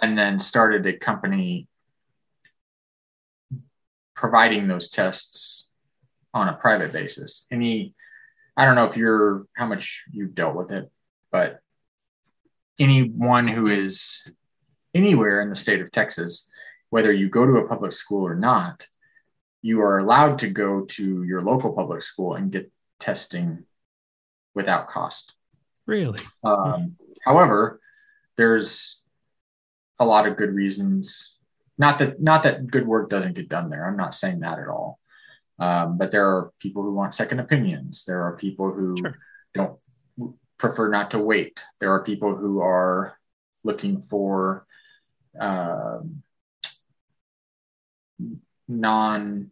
[0.02, 1.68] And then started a company
[4.18, 5.70] providing those tests
[6.34, 7.46] on a private basis.
[7.50, 7.94] Any,
[8.58, 10.92] I don't know if you're how much you've dealt with it,
[11.32, 11.60] but
[12.80, 14.30] anyone who is
[14.94, 16.50] anywhere in the state of Texas,
[16.90, 18.86] whether you go to a public school or not,
[19.62, 23.64] you are allowed to go to your local public school and get testing
[24.54, 25.34] without cost.
[25.86, 26.20] Really?
[26.44, 27.80] Um, however,
[28.36, 29.02] there's
[30.00, 31.37] a lot of good reasons.
[31.78, 33.86] Not that not that good work doesn't get done there.
[33.86, 35.00] I'm not saying that at all.
[35.60, 38.04] Um, but there are people who want second opinions.
[38.06, 39.18] There are people who Sure.
[39.54, 39.80] don't
[40.58, 41.60] prefer not to wait.
[41.80, 43.18] There are people who are
[43.64, 44.66] looking for
[45.40, 46.24] um,
[48.68, 49.52] non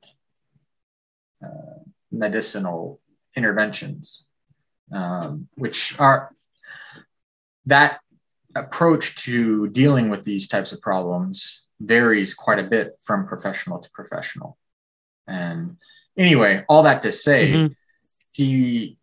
[1.43, 1.80] uh,
[2.11, 2.99] medicinal
[3.36, 4.23] interventions,
[4.91, 6.34] um, which are
[7.65, 7.99] that
[8.55, 13.89] approach to dealing with these types of problems varies quite a bit from professional to
[13.91, 14.57] professional.
[15.27, 15.77] And
[16.17, 17.75] anyway, all that to say, Mhm.
[18.31, 18.97] he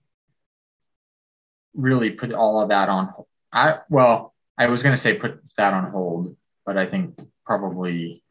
[1.74, 3.12] really put all of that on.
[3.52, 8.22] I well, I was going to say put that on hold, but I think probably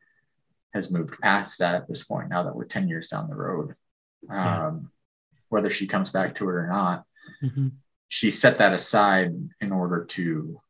[0.74, 2.30] has moved past that at this point.
[2.30, 3.76] Now that we're ten years down the road,
[4.30, 4.92] um,
[5.50, 7.06] whether she comes back to it or not,
[7.42, 7.72] Mhm.
[8.08, 10.62] she set that aside in order to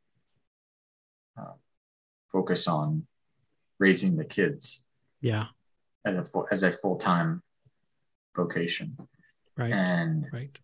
[1.37, 1.53] uh,
[2.31, 3.07] focus on
[3.81, 4.81] raising the kids
[5.21, 5.47] Yeah.
[6.05, 7.41] as a full, as a full time
[8.35, 8.95] vocation.
[9.57, 9.73] Right.
[9.73, 10.55] And Right.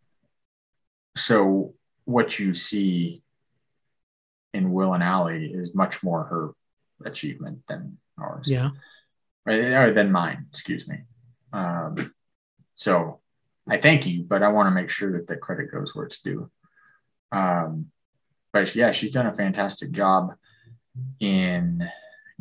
[1.18, 1.74] so
[2.06, 3.24] what you see
[4.54, 6.54] in Will and Allie is much more her
[7.06, 8.70] achievement than ours, Yeah.
[9.46, 10.46] or than mine.
[10.52, 11.04] Excuse me.
[11.52, 12.14] Um,
[12.76, 13.22] so
[13.68, 16.22] I thank you, but I want to make sure that the credit goes where it's
[16.22, 16.50] due.
[17.32, 17.92] Um,
[18.54, 20.36] but yeah, she's done a fantastic job
[21.20, 21.88] in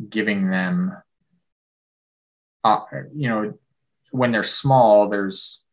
[0.09, 0.97] giving them,
[2.65, 2.81] uh,
[3.15, 3.59] you know,
[4.11, 5.65] when they're small, there's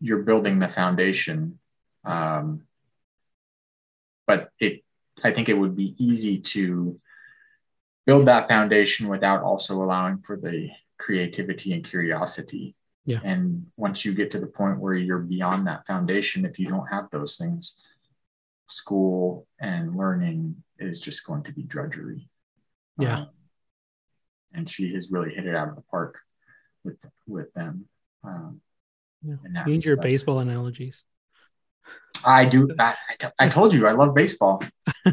[0.00, 1.58] you're building the foundation.
[2.04, 2.62] Um,
[4.26, 4.82] but it,
[5.22, 7.00] I think it would be easy to
[8.04, 12.74] build that foundation without also allowing for the creativity and curiosity.
[13.04, 13.20] Yeah.
[13.22, 16.86] And once you get to the point where you're beyond that foundation, if you don't
[16.86, 17.76] have those things,
[18.68, 22.28] school and learning is just going to be drudgery.
[22.98, 23.18] Yeah.
[23.20, 23.28] Um,
[24.52, 26.18] and she has really hit it out of the park
[26.84, 26.96] with
[27.26, 27.86] with them.
[28.24, 28.60] Um,
[29.22, 29.64] Yeah.
[29.66, 31.04] need your baseball analogies.
[32.24, 32.68] I do.
[32.78, 34.62] I, I t- I told you I love baseball.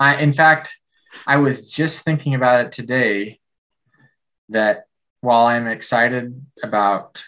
[0.00, 0.74] I, in fact,
[1.26, 3.38] I was just thinking about it today.
[4.48, 4.86] That
[5.20, 7.22] while I'm excited about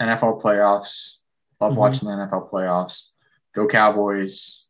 [0.00, 1.16] NFL playoffs,
[1.60, 1.76] love Mhm.
[1.76, 3.06] watching the NFL playoffs.
[3.54, 4.63] Go Cowboys!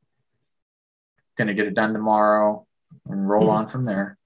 [1.37, 2.67] Going to get it done tomorrow
[3.09, 3.53] and roll Mhm.
[3.55, 4.17] on from there.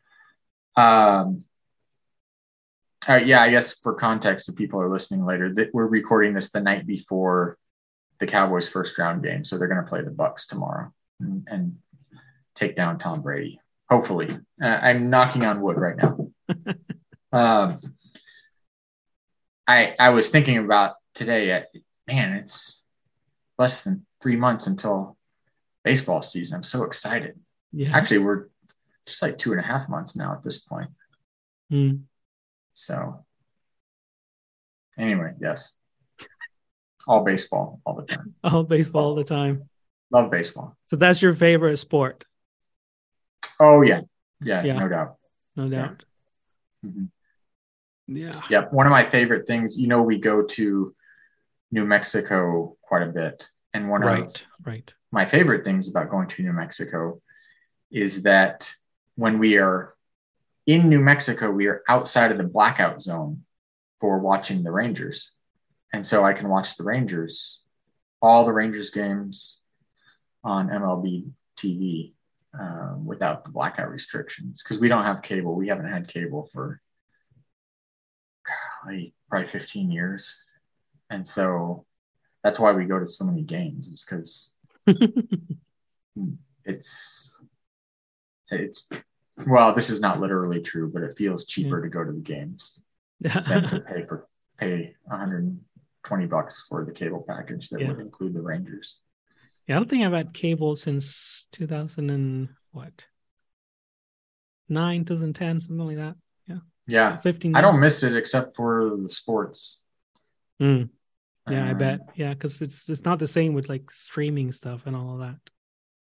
[0.77, 1.45] Um,
[3.09, 6.51] uh, yeah, I guess for context, if people are listening later, that we're recording this
[6.51, 7.57] the night before
[8.21, 11.79] the Cowboys' first round game, so they're going to play the Bucs tomorrow and, and
[12.55, 13.61] take down Tom Brady.
[13.89, 16.29] Hopefully, uh, I'm knocking on wood right now.
[17.33, 17.79] um,
[19.67, 21.53] I I was thinking about today.
[21.53, 21.63] uh,
[22.07, 22.85] Man, it's
[23.59, 25.18] less than three months until
[25.89, 26.57] baseball season.
[26.57, 27.39] I'm so excited.
[27.73, 27.97] yeah.
[27.97, 28.49] Actually, we're
[29.07, 30.87] just like two and a half months now at this point.
[31.73, 32.03] Mm.
[32.75, 33.25] So,
[34.99, 35.73] anyway, yes,
[37.07, 38.35] all baseball all the time.
[38.45, 39.69] All baseball all the time.
[40.11, 40.77] Love baseball.
[40.87, 42.25] So that's your favorite sport,
[43.61, 44.03] Oh yeah,
[44.43, 44.79] yeah, Yeah.
[44.79, 45.17] no doubt.
[45.57, 45.71] no Yeah.
[45.89, 46.05] doubt.
[46.85, 47.09] Mhm.
[48.09, 48.41] Yeah.
[48.51, 48.73] Yep.
[48.73, 50.95] One of my favorite things, you know, we go to
[51.71, 54.95] New Mexico quite a bit, and one of Right, Right.
[55.11, 57.21] My favorite things about going to New Mexico
[57.91, 58.71] is that
[59.15, 59.95] when we are
[60.67, 63.45] in New Mexico, we are outside of the blackout zone
[64.01, 65.33] for watching the Rangers.
[65.93, 67.61] And so I can watch the Rangers,
[68.21, 69.61] all the Rangers games
[70.45, 72.13] on MLB TV
[72.59, 75.55] um, without the blackout restrictions because we don't have cable.
[75.55, 76.81] We haven't had cable for
[78.85, 80.37] golly, probably 15 years.
[81.11, 81.87] And so
[82.45, 84.51] that's why we go to so many games is because
[86.65, 87.37] it's
[88.51, 88.89] it's
[89.47, 92.79] well this is not literally true but it feels cheaper to go to the games
[93.21, 94.27] than to pay for
[94.59, 97.89] pay 120 bucks for the cable package that Yeah.
[97.89, 98.97] would include the rangers
[99.67, 103.05] Yeah, I don't think I've had cable since 2000 and what?
[104.69, 106.17] 9, 2010, something like that.
[106.47, 107.21] yeah Yeah.
[107.21, 107.55] 15.
[107.57, 109.81] i don't miss it except for the sports
[110.61, 110.89] Mm,
[111.51, 112.01] yeah, I Um, bet.
[112.15, 115.39] Yeah, because it's it's not the same with like streaming stuff and all of that.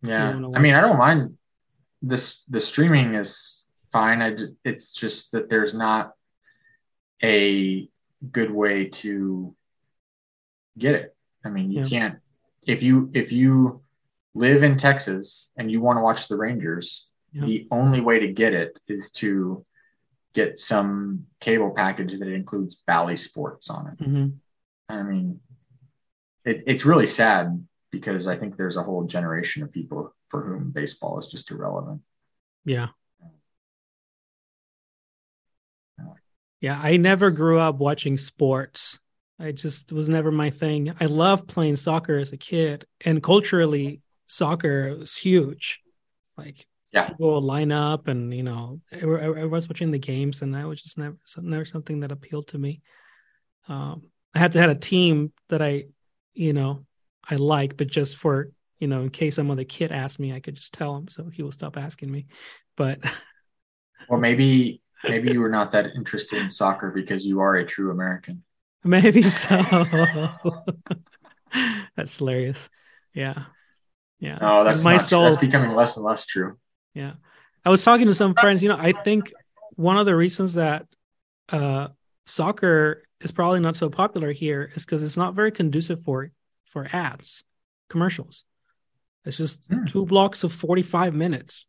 [0.04, 1.38] yeah i mean i don't mind
[2.04, 6.14] this the streaming is fine I, it's just that there's not
[7.24, 7.90] a
[8.32, 9.56] good way to
[10.78, 11.88] get it i mean you Yeah.
[11.90, 12.16] can't
[12.68, 13.82] if you if you
[14.36, 17.46] live in texas and you want to watch the rangers Yeah.
[17.46, 19.66] the only way to get it is to
[20.34, 24.28] get some cable package that includes bally sports on it hmm
[24.90, 25.40] I mean,
[26.46, 30.72] it, it's really sad because I think there's a whole generation of people for whom
[30.72, 32.02] baseball is just irrelevant.
[32.66, 32.88] Yeah.
[36.60, 39.00] Yeah, I never grew up watching sports.
[39.40, 40.92] I just was never my thing.
[41.00, 45.80] I loved playing soccer as a kid, and culturally, soccer was huge.
[46.36, 47.10] Like, Yeah.
[47.10, 50.56] people would line up, and you know, I, I- I was watching the games, and
[50.56, 52.82] that was just never never something that appealed to me.
[53.68, 54.04] Um,
[54.38, 55.86] I had to have a team that I,
[56.34, 56.86] you know,
[57.28, 60.40] I like, but just for you know, in case some other kid asked me, I
[60.40, 62.28] could just tell him, so he will stop asking me.
[62.76, 63.00] But
[64.10, 67.92] Well, maybe maybe you were not that interested in soccer because you are a true
[67.92, 68.44] American.
[68.84, 69.58] Maybe so.
[71.96, 72.70] that's hilarious.
[73.14, 73.46] Yeah.
[74.20, 74.38] Yeah.
[74.40, 75.24] No, that's my not, soul.
[75.24, 76.58] That's becoming less and less true.
[76.94, 77.14] yeah.
[77.66, 79.34] I was talking to some friends, you know, I think
[79.76, 80.86] one of the reasons that
[81.50, 81.88] uh
[82.28, 86.32] soccer is probably not so popular here is because it's not very conducive for
[86.66, 87.44] for ads,
[87.90, 88.46] commercials.
[89.26, 89.86] It's just Hmm.
[89.86, 91.66] two blocks of 45 minutes.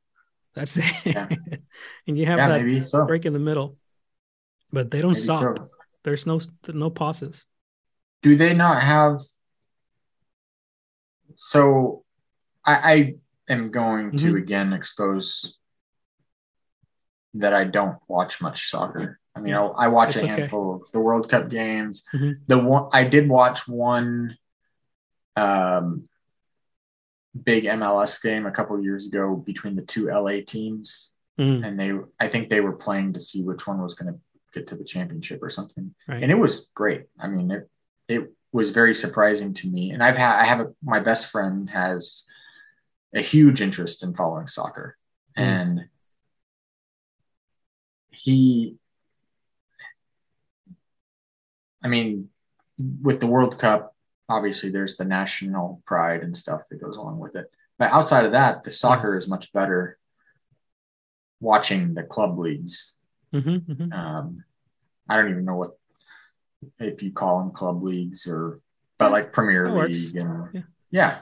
[0.54, 0.84] That's it.
[1.04, 1.28] Yeah.
[2.06, 3.06] and you have Yeah, that so.
[3.06, 3.76] break in the middle.
[4.72, 5.40] But they don't Maybe stop.
[5.58, 5.68] so.
[6.04, 7.44] There's no no pauses.
[8.22, 9.20] Do they not have?
[11.36, 12.04] So,
[12.64, 13.14] I, I
[13.52, 14.42] am going to Mhm.
[14.42, 15.56] again expose
[17.34, 19.20] that I don't watch much soccer.
[19.38, 20.40] I mean, I'll, I watch It's a okay.
[20.40, 22.02] handful of the World Cup games.
[22.14, 22.40] Mhm.
[22.46, 24.36] The one I did watch one
[25.36, 26.08] um,
[27.44, 31.92] big MLS game a couple years ago between the two LA teams, Mm, and they
[32.18, 34.18] I think they were playing to see which one was going to
[34.52, 36.20] get to the championship or something, right.
[36.20, 37.04] and it was great.
[37.16, 37.70] I mean, it
[38.08, 41.70] it was very surprising to me, and I've had I have a, my best friend
[41.70, 42.24] has
[43.14, 44.96] a huge interest in following soccer,
[45.38, 45.42] Mm.
[45.42, 45.88] and
[48.10, 48.74] he
[51.82, 52.28] I mean,
[53.02, 53.94] with the World Cup,
[54.28, 57.50] obviously there's the national pride and stuff that goes along with it.
[57.78, 59.24] But outside of that, the soccer Yes.
[59.24, 59.98] is much better
[61.40, 62.94] watching the club leagues.
[63.32, 63.92] Mhm, mhm.
[63.92, 64.44] Um,
[65.08, 65.78] I don't even know what
[66.80, 68.60] if you call them club leagues or,
[68.98, 69.88] but like Premier That.
[69.90, 70.62] League and Yeah.
[70.90, 71.18] yeah.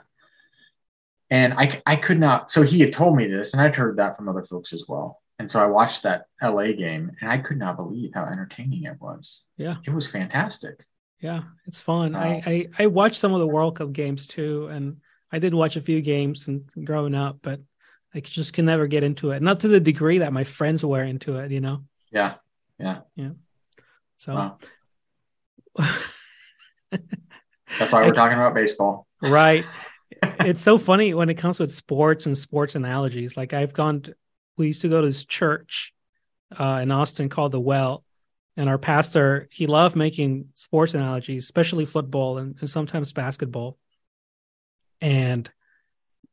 [1.29, 2.51] And I, I could not.
[2.51, 5.21] So he had told me this, and I'd heard that from other folks as well.
[5.39, 8.97] And so I watched that LA game, and I could not believe how entertaining it
[9.01, 9.43] was.
[9.59, 9.77] Yeah.
[9.85, 10.85] it was fantastic.
[11.21, 12.15] Yeah, it's fun.
[12.15, 14.99] I, uh, I I watched some of the World Cup games too, and
[15.33, 17.61] I did watch a few games and growing up, but
[18.15, 19.43] I just can never get into it.
[19.43, 21.85] Not to the degree that my friends were into it, you know.
[22.11, 22.35] Yeah,
[22.79, 23.01] Yeah.
[23.15, 23.31] Yeah.
[24.19, 24.59] So Wow.
[27.79, 29.07] that's why we're talking about baseball.
[29.21, 29.65] right,
[30.23, 33.37] it's so funny when it comes with sports and sports analogies.
[33.37, 34.05] Like I've gone,
[34.57, 35.93] we used to go to this church
[36.59, 38.05] uh, in Austin called the Well,
[38.57, 43.79] and our pastor he loved making sports analogies, especially football and, and sometimes basketball.
[45.01, 45.51] And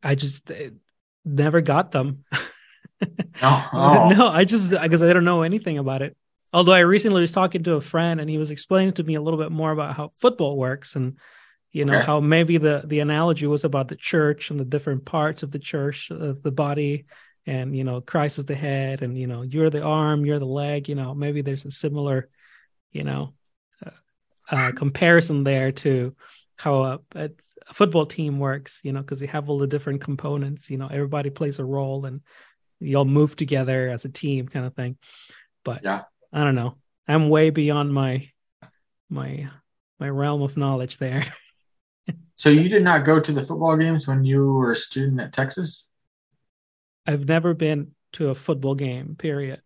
[0.01, 0.69] I just eh,
[1.25, 2.25] never got them.
[3.41, 6.15] No, oh, no, I just because I don't know anything about it.
[6.51, 9.21] Although I recently was talking to a friend and he was explaining to me a
[9.21, 11.17] little bit more about how football works and
[11.71, 12.05] you know Okay.
[12.05, 15.59] how maybe the the analogy was about the church and the different parts of the
[15.59, 17.05] church of the body
[17.45, 20.45] and you know Christ is the head and you know you're the arm you're the
[20.45, 22.29] leg you know maybe there's a similar
[22.91, 23.33] you know
[23.85, 23.89] uh,
[24.49, 26.15] uh, comparison there to
[26.55, 27.29] how a, a,
[27.73, 31.29] football team works you know because they have all the different components you know everybody
[31.29, 32.21] plays a role and
[32.83, 34.97] you all move together as a team kind of thing.
[35.63, 36.03] But Yeah.
[36.31, 36.75] I don't know.
[37.07, 38.29] I'm way beyond my
[39.09, 39.49] my
[39.99, 41.25] my realm of knowledge there.
[42.35, 45.31] So you did not go to the football games when you were a student at
[45.31, 45.87] Texas?
[47.05, 49.61] I've never been to a football game, period.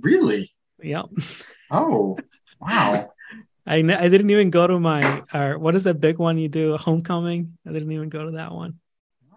[0.00, 0.52] Really?
[0.82, 1.02] Yeah.
[1.70, 2.18] Oh,
[2.60, 3.12] wow.
[3.66, 6.48] I n- I didn't even go to my or what is that big one you
[6.48, 7.58] do, homecoming?
[7.66, 8.78] I didn't even go to that one.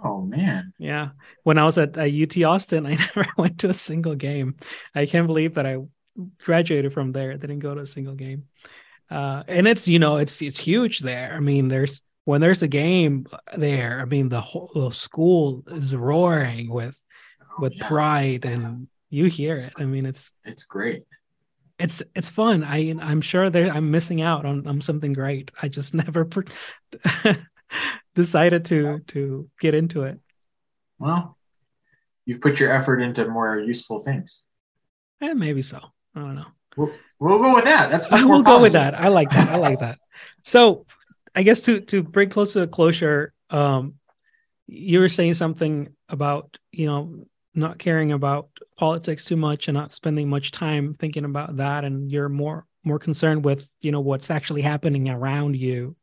[0.04, 0.74] Oh man.
[0.78, 1.10] Yeah.
[1.44, 4.56] When I was at uh, UT Austin, I never went to a single game.
[4.94, 5.78] I can't believe that I
[6.44, 7.32] graduated from there.
[7.32, 8.46] I didn't go to a single game.
[9.10, 11.34] Uh, and it's, you know, it's, it's huge there.
[11.34, 13.26] I mean, there's, when there's a game
[13.58, 16.96] there, I mean, the whole the school is roaring with,
[17.42, 17.88] Oh, with yeah.
[17.88, 19.74] pride and you hear it.
[19.78, 21.06] I mean, it's, It's great.
[21.80, 22.64] it's, it's fun.
[22.64, 25.50] I, I'm sure there, I'm missing out on, on something great.
[25.60, 26.30] I just never
[28.16, 30.20] decided to, to get into it.
[31.00, 31.36] Well,
[32.26, 34.44] you've put your effort into more useful things.
[35.20, 35.80] Eh, maybe so.
[36.14, 36.46] I don't know.
[36.78, 37.90] We'll, we'll go with that.
[37.90, 38.94] That's much I more will go with that.
[38.94, 39.50] I like that.
[39.50, 39.98] I like that.
[40.44, 40.86] So,
[41.40, 43.94] I guess to to bring close to a closure, um,
[44.68, 47.24] you were saying something about you know
[47.56, 52.12] not caring about politics too much and not spending much time thinking about that, and
[52.12, 55.96] you're more more concerned with you know what's actually happening around you,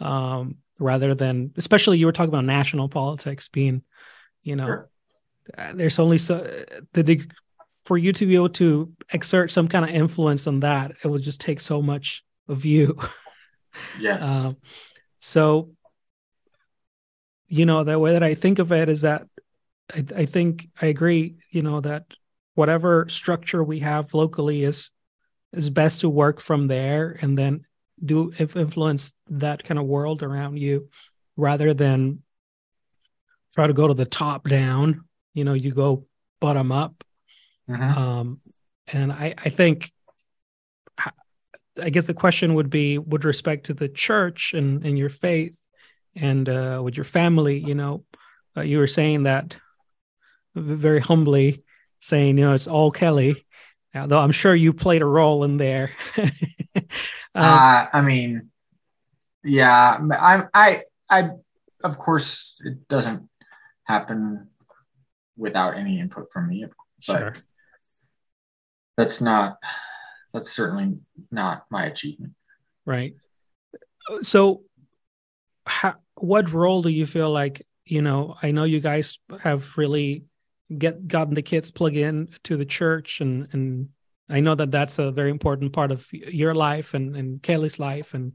[0.00, 3.80] um, rather than especially you were talking about national politics being,
[4.42, 4.90] you know, Sure.
[5.56, 6.64] uh, there's only so
[6.94, 7.32] the deg-
[7.84, 11.20] for you to be able to exert some kind of influence on that it will
[11.20, 12.98] just take so much of you
[13.98, 14.22] Yes.
[14.22, 14.56] um,
[15.18, 15.70] so
[17.48, 19.26] you know the way that i think of it is that
[19.94, 22.04] I, I think i agree you know that
[22.54, 24.90] whatever structure we have locally is
[25.52, 27.64] is best to work from there and then
[28.04, 30.88] do if influence that kind of world around you
[31.36, 32.22] rather than
[33.54, 36.06] try to go to the top down you know you go
[36.40, 37.04] bottom up
[37.68, 37.96] Mhm.
[37.96, 38.40] um,
[38.86, 39.90] and I, I think,
[41.80, 45.54] I guess the question would be with respect to the church and, and your faith
[46.16, 48.04] and uh, with your family, you know,
[48.56, 49.56] uh, you were saying that
[50.54, 51.64] very humbly,
[52.00, 53.44] saying, you know, it's all Kelly,
[53.94, 55.90] although I'm sure you played a role in there.
[56.16, 56.30] um,
[57.34, 58.50] uh, I mean,
[59.42, 61.30] yeah, I, I, I,
[61.82, 63.28] of course, it doesn't
[63.84, 64.48] happen
[65.36, 66.64] without any input from me,
[67.06, 67.34] but sure.
[68.96, 69.58] that's not,
[70.34, 70.98] that's certainly
[71.30, 72.34] not my achievement.
[72.84, 73.14] Right.
[74.20, 74.62] So,
[75.64, 80.24] how, what role do you feel like, you know, I know you guys have really
[80.76, 83.88] get gotten the kids plug in to the church and and
[84.28, 88.14] I know that that's a very important part of your life and and Kelly's life
[88.14, 88.32] and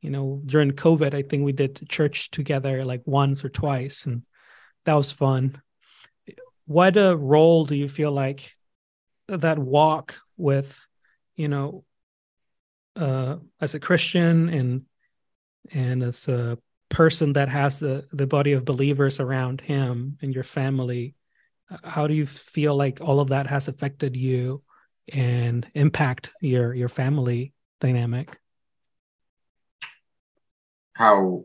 [0.00, 4.22] you know during COVID I think we did church together like once or twice and
[4.84, 5.62] that was fun.
[6.66, 8.52] What a role do you feel like
[9.28, 10.76] that walk with
[11.36, 11.84] you know
[12.96, 14.82] uh as a Christian and
[15.70, 16.58] and as a
[16.88, 21.14] person that has the the body of believers around him and your family
[21.84, 24.62] how do you feel like all of that has affected you
[25.12, 28.38] and impact your your family dynamic
[30.94, 31.44] How,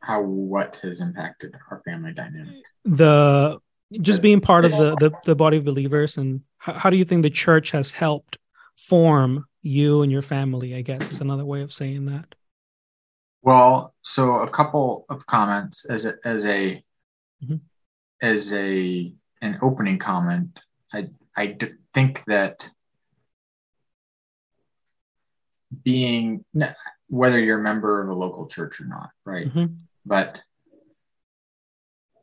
[0.00, 2.62] how, what has impacted our family dynamic?
[2.84, 3.58] the
[4.00, 7.04] just being part of the the, the body of believers and how, how do you
[7.04, 8.38] think the church has helped
[8.76, 12.34] form you and your family i guess is another way of saying that
[13.44, 16.82] Well, so a couple of comments as a as a
[17.42, 17.60] Mhm.
[18.20, 20.56] as a an opening comment.
[20.92, 22.70] I I d- think that
[25.82, 26.44] being
[27.08, 29.48] whether you're a member of a local church or not, right?
[29.52, 29.78] Mhm.
[30.06, 30.40] But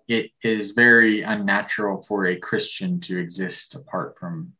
[0.08, 4.54] it is very unnatural for a Christian to exist apart from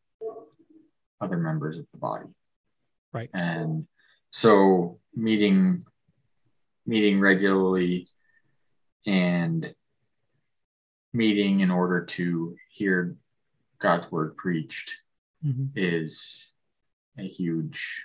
[1.22, 2.28] other members of the body.
[3.12, 3.30] Right.
[3.34, 3.88] And
[4.32, 5.86] so meeting
[6.86, 8.08] meeting regularly
[9.06, 9.74] and
[11.14, 13.16] meeting in order to hear
[13.80, 14.96] God's word preached
[15.46, 15.72] Mhm.
[15.76, 16.52] is
[17.18, 18.04] a huge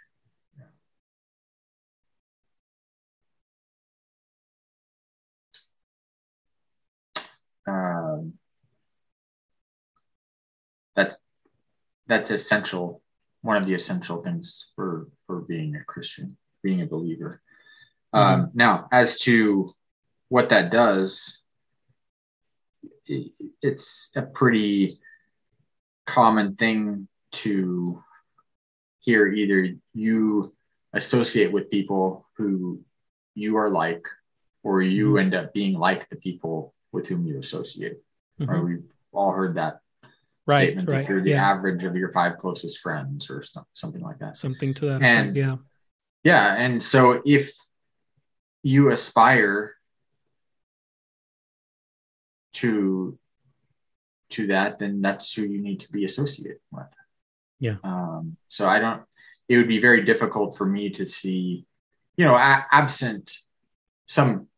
[7.66, 8.34] um,
[10.94, 11.16] that's
[12.06, 13.02] that's essential
[13.44, 17.40] one of the essential things for for being a christian being a believer
[18.14, 19.72] um, now as to
[20.28, 21.40] what that does
[23.06, 24.98] it, it's a pretty
[26.06, 28.02] common thing to
[29.00, 30.54] hear either you
[30.94, 32.80] associate with people who
[33.34, 34.06] you are like
[34.62, 35.20] or you Mhm.
[35.20, 37.98] end up being like the people with whom you associate
[38.40, 38.48] Mhm.
[38.48, 38.64] right?
[38.64, 39.80] We've all heard that
[40.46, 41.50] right, statement right, if you're the yeah.
[41.50, 44.36] average of your five closest friends or so- something like that.
[44.36, 45.36] Something to that And- effect.
[45.36, 45.56] Yeah.
[46.24, 47.52] Yeah, and so if
[48.62, 49.74] you aspire
[52.54, 53.18] to
[54.30, 56.86] to that, then that's who you need to be associated with.
[57.60, 57.76] Yeah.
[57.84, 59.02] Um, so I don't.
[59.48, 61.66] It would be very difficult for me to see,
[62.16, 63.36] you know, a- absent
[64.06, 64.48] some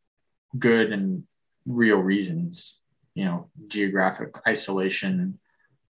[0.58, 1.24] good and
[1.66, 2.78] real reasons,
[3.14, 5.38] you know, geographic isolation,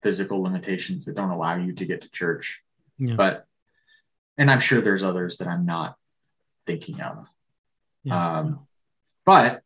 [0.03, 2.61] physical limitations that don't allow you to get to church.
[2.99, 3.15] Yeah.
[3.15, 3.47] But,
[4.37, 5.95] and I'm sure there's others that I'm not
[6.67, 7.25] thinking of.
[8.03, 8.39] Yeah.
[8.39, 8.67] Um,
[9.25, 9.61] but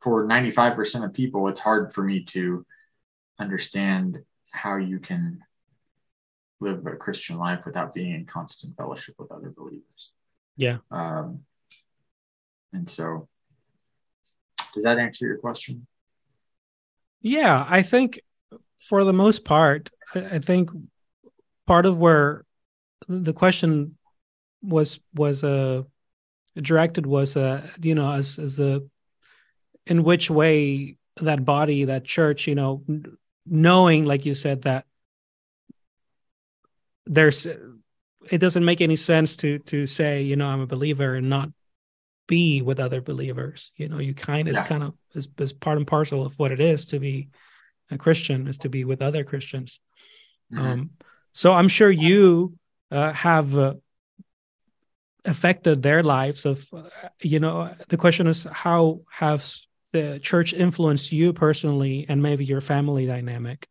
[0.00, 2.66] for 95% of people, it's hard for me to
[3.38, 5.42] understand how you can
[6.60, 10.10] live a Christian life without being in constant fellowship with other believers.
[10.56, 10.78] Yeah.
[10.90, 11.40] Um,
[12.72, 13.28] and so,
[14.72, 15.86] does that answer your question?
[17.20, 18.20] Yeah, I think
[18.88, 20.70] for the most part, I, think
[21.66, 22.44] part of where
[23.08, 23.96] the question
[24.62, 25.82] was was uh
[26.56, 28.82] directed was uh you know as as a
[29.86, 32.84] in which way that body that church you know
[33.46, 34.84] knowing like you said that
[37.06, 41.28] there's it doesn't make any sense to to say you know i'm a believer and
[41.28, 41.48] not
[42.28, 44.64] be with other believers you know you kind of Yeah.
[44.64, 47.28] kind of is, is part and parcel of what it is to be
[47.92, 49.80] a christian is to be with other christians
[50.52, 50.58] Mhm.
[50.60, 50.90] um,
[51.32, 52.58] so I'm sure you
[52.90, 53.74] uh, have uh,
[55.24, 56.44] affected their lives.
[56.44, 56.82] Of uh,
[57.22, 62.60] you know, the question is how has the church influenced you personally and maybe your
[62.60, 63.66] family dynamic?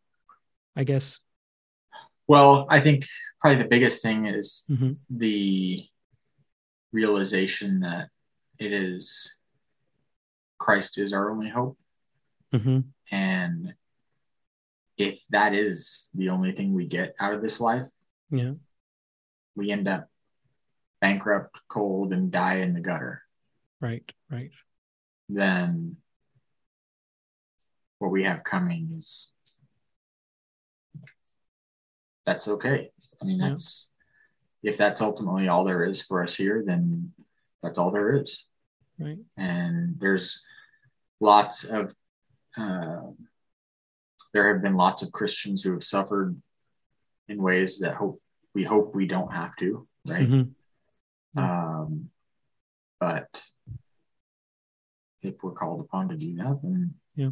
[0.75, 1.19] I guess.
[2.27, 3.05] well, I think
[3.41, 4.97] probably the biggest thing is Mhm.
[5.09, 5.85] the
[6.91, 8.09] realization that
[8.57, 9.37] it is
[10.57, 11.77] Christ is our only hope.
[12.51, 12.79] hmm
[13.11, 13.73] And
[15.01, 17.87] if that is the only thing we get out of this life,
[18.29, 18.53] Yeah.
[19.55, 20.07] we end up
[20.99, 23.23] bankrupt, cold, and die in the gutter.
[23.79, 24.09] Right.
[24.29, 24.51] Right.
[25.27, 25.97] Then
[27.97, 29.29] what we have coming is
[32.25, 32.91] that's okay.
[33.19, 33.49] I mean, Yeah.
[33.49, 33.87] that's
[34.63, 37.11] if that's ultimately all there is for us here, then
[37.63, 38.47] that's all there is.
[38.99, 39.17] Right.
[39.35, 40.45] and there's
[41.19, 41.95] lots of
[42.55, 43.01] uh,
[44.33, 46.39] there have been lots of Christians who have suffered
[47.27, 48.19] in ways that hope
[48.53, 50.27] we hope we don't have to, right?
[50.29, 50.53] Mhm.
[51.35, 52.09] Um,
[52.99, 53.29] but
[55.21, 57.29] if we're called upon to do that, then yeah,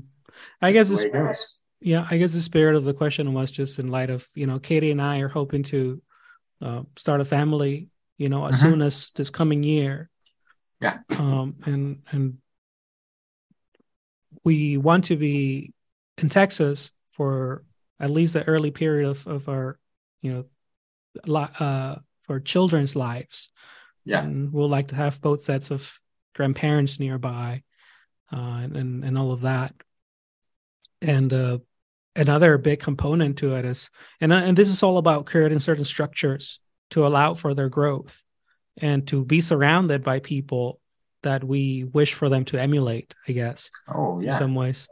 [0.62, 1.38] I guess it's the way it
[1.82, 2.08] yeah.
[2.10, 4.92] I guess the spirit of the question was just in light of you know Katie
[4.92, 6.02] and I are hoping to
[6.62, 7.90] uh, start a family.
[8.18, 8.62] You know, as Mhm.
[8.62, 10.10] soon as this coming year.
[10.82, 11.00] Yeah.
[11.10, 11.56] Um.
[11.66, 12.38] And and
[14.44, 15.74] we want to be
[16.20, 17.64] in Texas for
[18.00, 19.78] at least the early period of of our
[20.22, 20.46] you know
[21.26, 23.50] li- uh for children's lives.
[24.06, 24.24] Yeah.
[24.24, 26.00] And we'll like to have both sets of
[26.36, 27.64] grandparents nearby,
[28.32, 29.74] uh, and, and and all of that.
[31.02, 31.60] And uh,
[32.16, 33.90] another big component to it is,
[34.22, 36.60] and and this is all about creating certain structures
[36.92, 38.24] to allow for their growth,
[38.78, 40.80] and to be surrounded by people
[41.22, 43.14] that we wish for them to emulate.
[43.28, 44.34] I guess Oh yeah.
[44.34, 44.88] in some ways.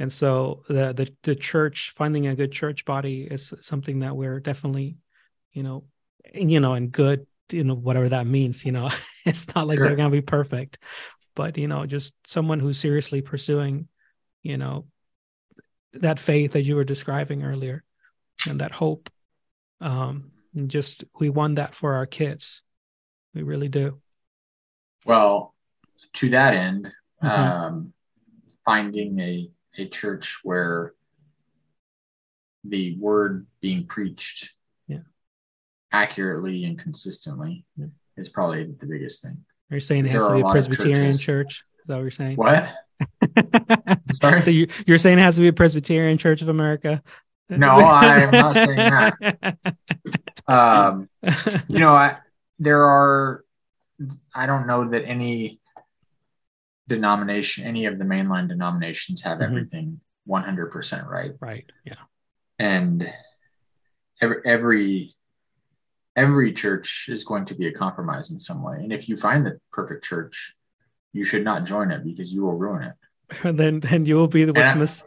[0.00, 4.40] And so the, the the church finding a good church body is something that we're
[4.40, 4.96] definitely,
[5.52, 5.84] you know,
[6.34, 8.64] and, you know, and good, you know, whatever that means.
[8.64, 8.88] You know,
[9.26, 9.86] it's not like Sure.
[9.86, 10.78] they're gonna be perfect,
[11.36, 13.88] but you know, just someone who's seriously pursuing,
[14.42, 14.86] you know,
[15.92, 17.84] that faith that you were describing earlier,
[18.48, 19.10] and that hope.
[19.82, 22.62] Um, and just we want that for our kids.
[23.34, 24.00] We really do.
[25.04, 25.54] Well,
[26.14, 26.90] to that end,
[27.22, 27.28] Mhm.
[27.28, 27.92] um,
[28.64, 30.94] finding a a church where
[32.64, 34.50] the word being preached
[34.86, 34.98] Yeah.
[35.92, 37.86] accurately and consistently Yeah.
[38.16, 39.44] is probably the biggest thing.
[39.70, 41.64] Are you saying it has to be a a lot of Presbyterian church?
[41.82, 42.36] Is that what you're saying?
[42.36, 42.68] What?
[44.12, 44.42] Sorry?
[44.42, 47.02] so you, you're saying it has to be a Presbyterian Church of America?
[47.48, 49.56] No, I'm not saying that.
[50.46, 51.08] Um,
[51.68, 52.16] you know, I,
[52.58, 53.44] there are,
[54.34, 55.59] I don't know that any
[56.94, 59.44] denomination, any of the mainline denominations have Mhm.
[59.48, 61.32] everything 100% right.
[61.40, 61.64] right.
[61.84, 61.94] Yeah.
[62.58, 63.10] and
[64.20, 65.14] every every
[66.16, 69.40] every church is going to be a compromise in some way and if you find
[69.46, 70.54] the perfect church
[71.14, 72.96] you should not join it because you will ruin it
[73.60, 75.02] then then you will be the what's miss.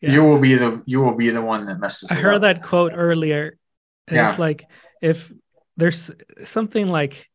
[0.00, 0.12] Yeah.
[0.14, 2.42] you will be the you will be the one that messes I heard up.
[2.42, 3.44] that quote earlier.
[4.08, 4.28] And Yeah.
[4.30, 4.60] It's like
[5.02, 5.18] if
[5.76, 6.10] there's
[6.44, 7.28] something like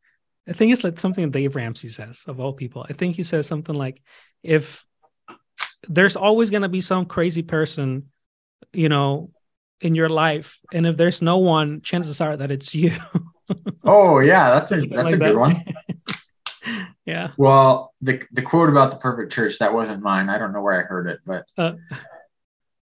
[0.52, 2.86] I think it's like something Dave Ramsey says of all people.
[2.88, 4.02] I think he says something like
[4.44, 4.86] if
[5.88, 8.12] there's always going to be some crazy person
[8.74, 9.32] you know,
[9.80, 12.94] in your life, and if there's no one, chances are that it's you.
[13.84, 15.36] oh yeah, that's a that's like a good that.
[15.36, 15.66] one.
[17.06, 17.30] yeah.
[17.38, 20.30] Well, the the quote about the perfect church that wasn't mine.
[20.30, 21.74] I don't know where I heard it, but uh,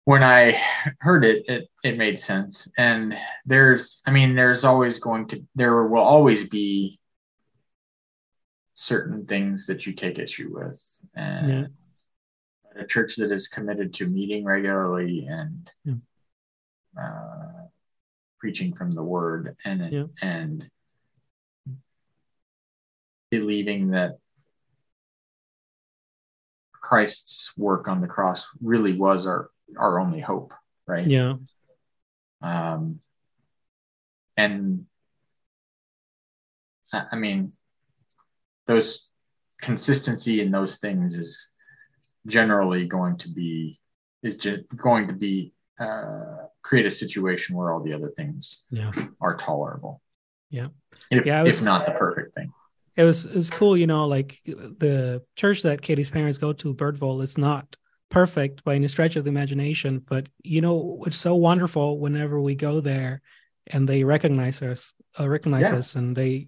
[0.06, 0.62] when I
[1.00, 2.68] heard it, it it made sense.
[2.78, 3.16] And
[3.46, 7.00] there's, I mean, there's always going to there will always be
[8.76, 10.81] certain things that you take issue with,
[11.15, 11.49] and
[12.76, 12.81] yeah.
[12.81, 15.69] a church that is committed to meeting regularly and.
[15.84, 15.93] Yeah.
[16.97, 17.65] Uh,
[18.45, 20.06] preaching from the word and yeah.
[20.22, 20.69] and
[23.31, 24.19] believing that
[26.72, 29.49] Christ's work on the cross really was our
[29.80, 30.53] our only hope,
[30.85, 31.07] right?
[31.07, 31.38] Yeah.
[32.41, 32.99] Um,
[34.38, 34.85] and
[36.93, 37.53] I mean,
[38.68, 39.08] those
[39.62, 41.50] consistency in those things is
[42.28, 43.80] generally going to be
[44.24, 48.92] is ge- going to be uh, create a situation where all the other things yeah.
[49.22, 50.02] are tolerable.
[50.50, 50.68] Yeah.
[51.12, 52.52] If, yeah, was, if not the perfect thing
[52.96, 56.74] it was it was cool, you know, like the church that Katie's parents go to,
[56.74, 57.76] Birdville, is not
[58.10, 62.56] perfect by any stretch of the imagination, but you know, it's so wonderful whenever we
[62.56, 63.22] go there
[63.68, 65.78] and they recognize us, uh, recognize yeah.
[65.78, 66.48] us, and they,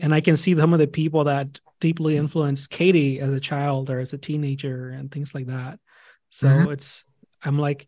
[0.00, 3.90] and I can see some of the people that deeply influenced Katie as a child
[3.90, 5.78] or as a teenager and things like that.
[6.30, 6.72] So mm-hmm.
[6.72, 7.04] it's,
[7.42, 7.86] I'm like,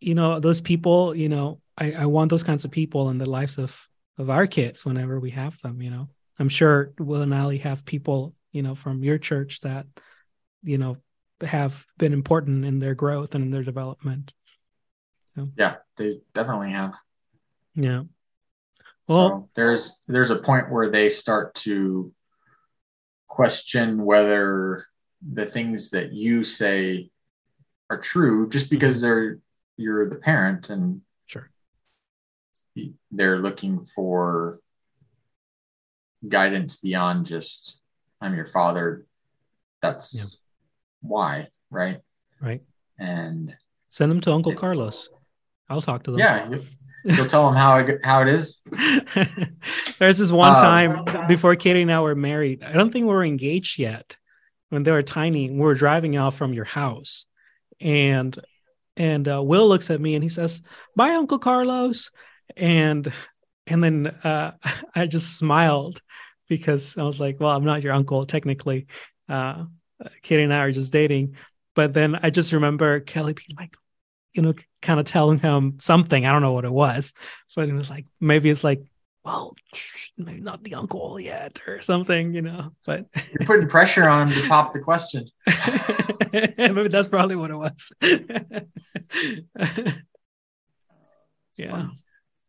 [0.00, 3.28] you know, those people, you know, I, I want those kinds of people in the
[3.28, 3.76] lives of
[4.18, 6.08] of our kids whenever we have them, you know.
[6.38, 9.86] I'm sure Will and Ali have people, you know, from your church that,
[10.62, 10.98] you know,
[11.40, 14.32] have been important in their growth and in their development.
[15.34, 15.48] So.
[15.56, 16.92] Yeah, they definitely have.
[17.74, 18.02] Yeah.
[19.10, 22.12] Well, so there's there's a point where they start to
[23.26, 24.86] question whether
[25.20, 27.10] the things that you say
[27.90, 29.06] are true just because mm-hmm.
[29.06, 29.38] they're
[29.76, 31.50] you're the parent and sure
[33.10, 34.60] they're looking for
[36.28, 37.80] guidance beyond just
[38.20, 39.06] I'm your father.
[39.80, 40.24] That's yeah.
[41.00, 42.00] why, right?
[42.40, 42.62] Right.
[42.98, 43.56] And
[43.88, 45.08] send them to Uncle it, Carlos.
[45.68, 46.20] I'll talk to them.
[46.20, 46.58] Yeah,
[47.04, 48.60] you, will tell them how it, how it is.
[49.98, 52.62] There's this one um, time before Katie and I were married.
[52.62, 54.16] I don't think we were engaged yet.
[54.68, 57.26] When they were tiny, we were driving out from your house,
[57.80, 58.38] and
[58.96, 60.62] and uh, Will looks at me and he says,
[60.94, 62.10] "Bye, Uncle Carlos,"
[62.56, 63.12] and
[63.66, 64.52] and then uh,
[64.94, 66.02] I just smiled
[66.48, 68.86] because I was like, well, I'm not your uncle technically.
[69.28, 69.64] Uh,
[70.22, 71.36] Katie and I are just dating.
[71.74, 73.74] But then I just remember Kelly being like,
[74.32, 76.24] you know, kind of telling him something.
[76.24, 77.12] I don't know what it was,
[77.54, 78.82] but it was like maybe it's like,
[79.24, 79.54] well,
[80.18, 82.72] maybe not the uncle yet or something, you know.
[82.86, 85.28] But you're putting pressure on him to pop the question.
[86.32, 87.92] maybe that's probably what it was.
[91.56, 91.88] yeah,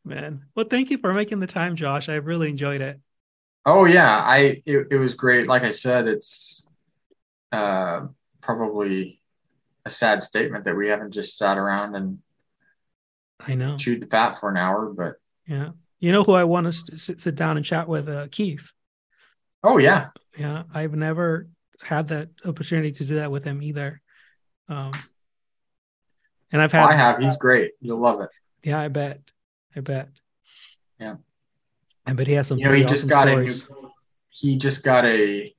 [0.03, 0.45] man.
[0.55, 2.09] Well, thank you for making the time, Josh.
[2.09, 2.99] I really enjoyed it.
[3.65, 5.47] Oh yeah, I it, it was great.
[5.47, 6.67] Like I said, it's
[7.51, 8.07] uh,
[8.41, 9.20] probably
[9.85, 12.19] a sad statement that we haven't just sat around and
[13.39, 15.15] I know chewed the fat for an hour, but
[15.47, 18.71] yeah, you know who I want to sit, sit down and chat with, uh, Keith.
[19.63, 20.63] Oh yeah, yeah.
[20.73, 21.47] I've never
[21.81, 24.01] had that opportunity to do that with him either.
[24.69, 24.93] Um,
[26.51, 26.85] and I've had.
[26.85, 27.19] I have.
[27.19, 27.71] He's great.
[27.79, 28.29] You'll love it.
[28.63, 29.21] Yeah, I bet.
[29.75, 30.09] I bet.
[30.99, 31.15] Yeah.
[32.05, 32.57] I bet he has some.
[32.57, 33.65] You know, he just got stories.
[33.65, 33.91] a new,
[34.29, 35.53] he just got a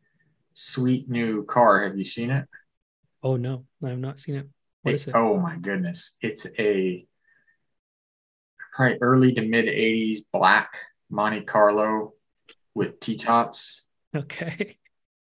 [0.54, 1.84] sweet new car.
[1.84, 2.46] Have you seen it?
[3.22, 4.48] Oh no, I have not seen it.
[4.82, 5.14] What it, is it?
[5.14, 7.06] Oh my goodness, it's a
[8.74, 10.72] probably early to mid '80s black
[11.10, 12.14] Monte Carlo
[12.74, 13.82] with T tops.
[14.14, 14.76] Okay.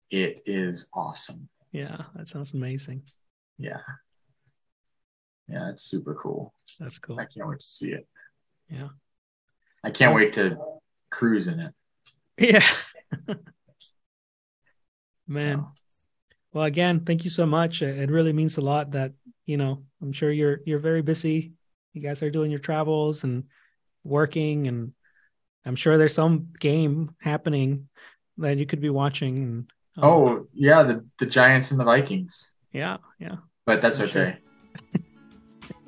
[0.10, 1.50] It is awesome.
[1.72, 3.04] Yeah, that sounds amazing.
[3.58, 3.82] Yeah.
[5.48, 6.54] Yeah, it's super cool.
[6.80, 7.20] That's cool.
[7.20, 8.08] I can't wait to see it.
[8.70, 8.90] Yeah.
[9.84, 10.58] I can't wait to
[11.10, 11.74] cruise in it.
[12.40, 12.68] Yeah.
[15.28, 15.60] Man.
[15.60, 15.72] So.
[16.54, 17.82] Well, again, thank you so much.
[17.82, 19.14] It really means a lot that,
[19.46, 21.54] you know, I'm sure you're you're very busy.
[21.94, 23.46] You guys are doing your travels and
[24.04, 24.94] working and
[25.66, 27.88] I'm sure there's some game happening
[28.38, 29.68] that you could be watching.
[29.98, 32.52] Um, oh, yeah, the the Giants and the Vikings.
[32.72, 33.38] Yeah, yeah.
[33.66, 34.14] But that's I'm okay.
[34.14, 35.02] Sure.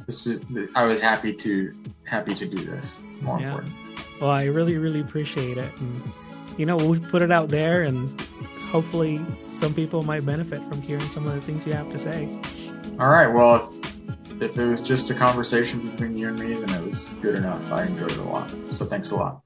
[0.08, 0.42] this is
[0.76, 1.74] I was happy to
[2.06, 2.98] happy to do this.
[3.22, 3.50] More yeah.
[3.50, 3.76] important.
[4.22, 5.80] Well, I really, really appreciate it.
[5.82, 6.14] And,
[6.58, 8.25] you know, we'll put it out there and
[8.76, 12.28] hopefully some people might benefit from hearing some of the things you have to say.
[13.00, 13.28] All right.
[13.28, 13.74] Well,
[14.42, 17.72] if it was just a conversation between you and me, then it was good enough.
[17.72, 18.54] I enjoyed it a lot.
[18.74, 19.45] So thanks a lot.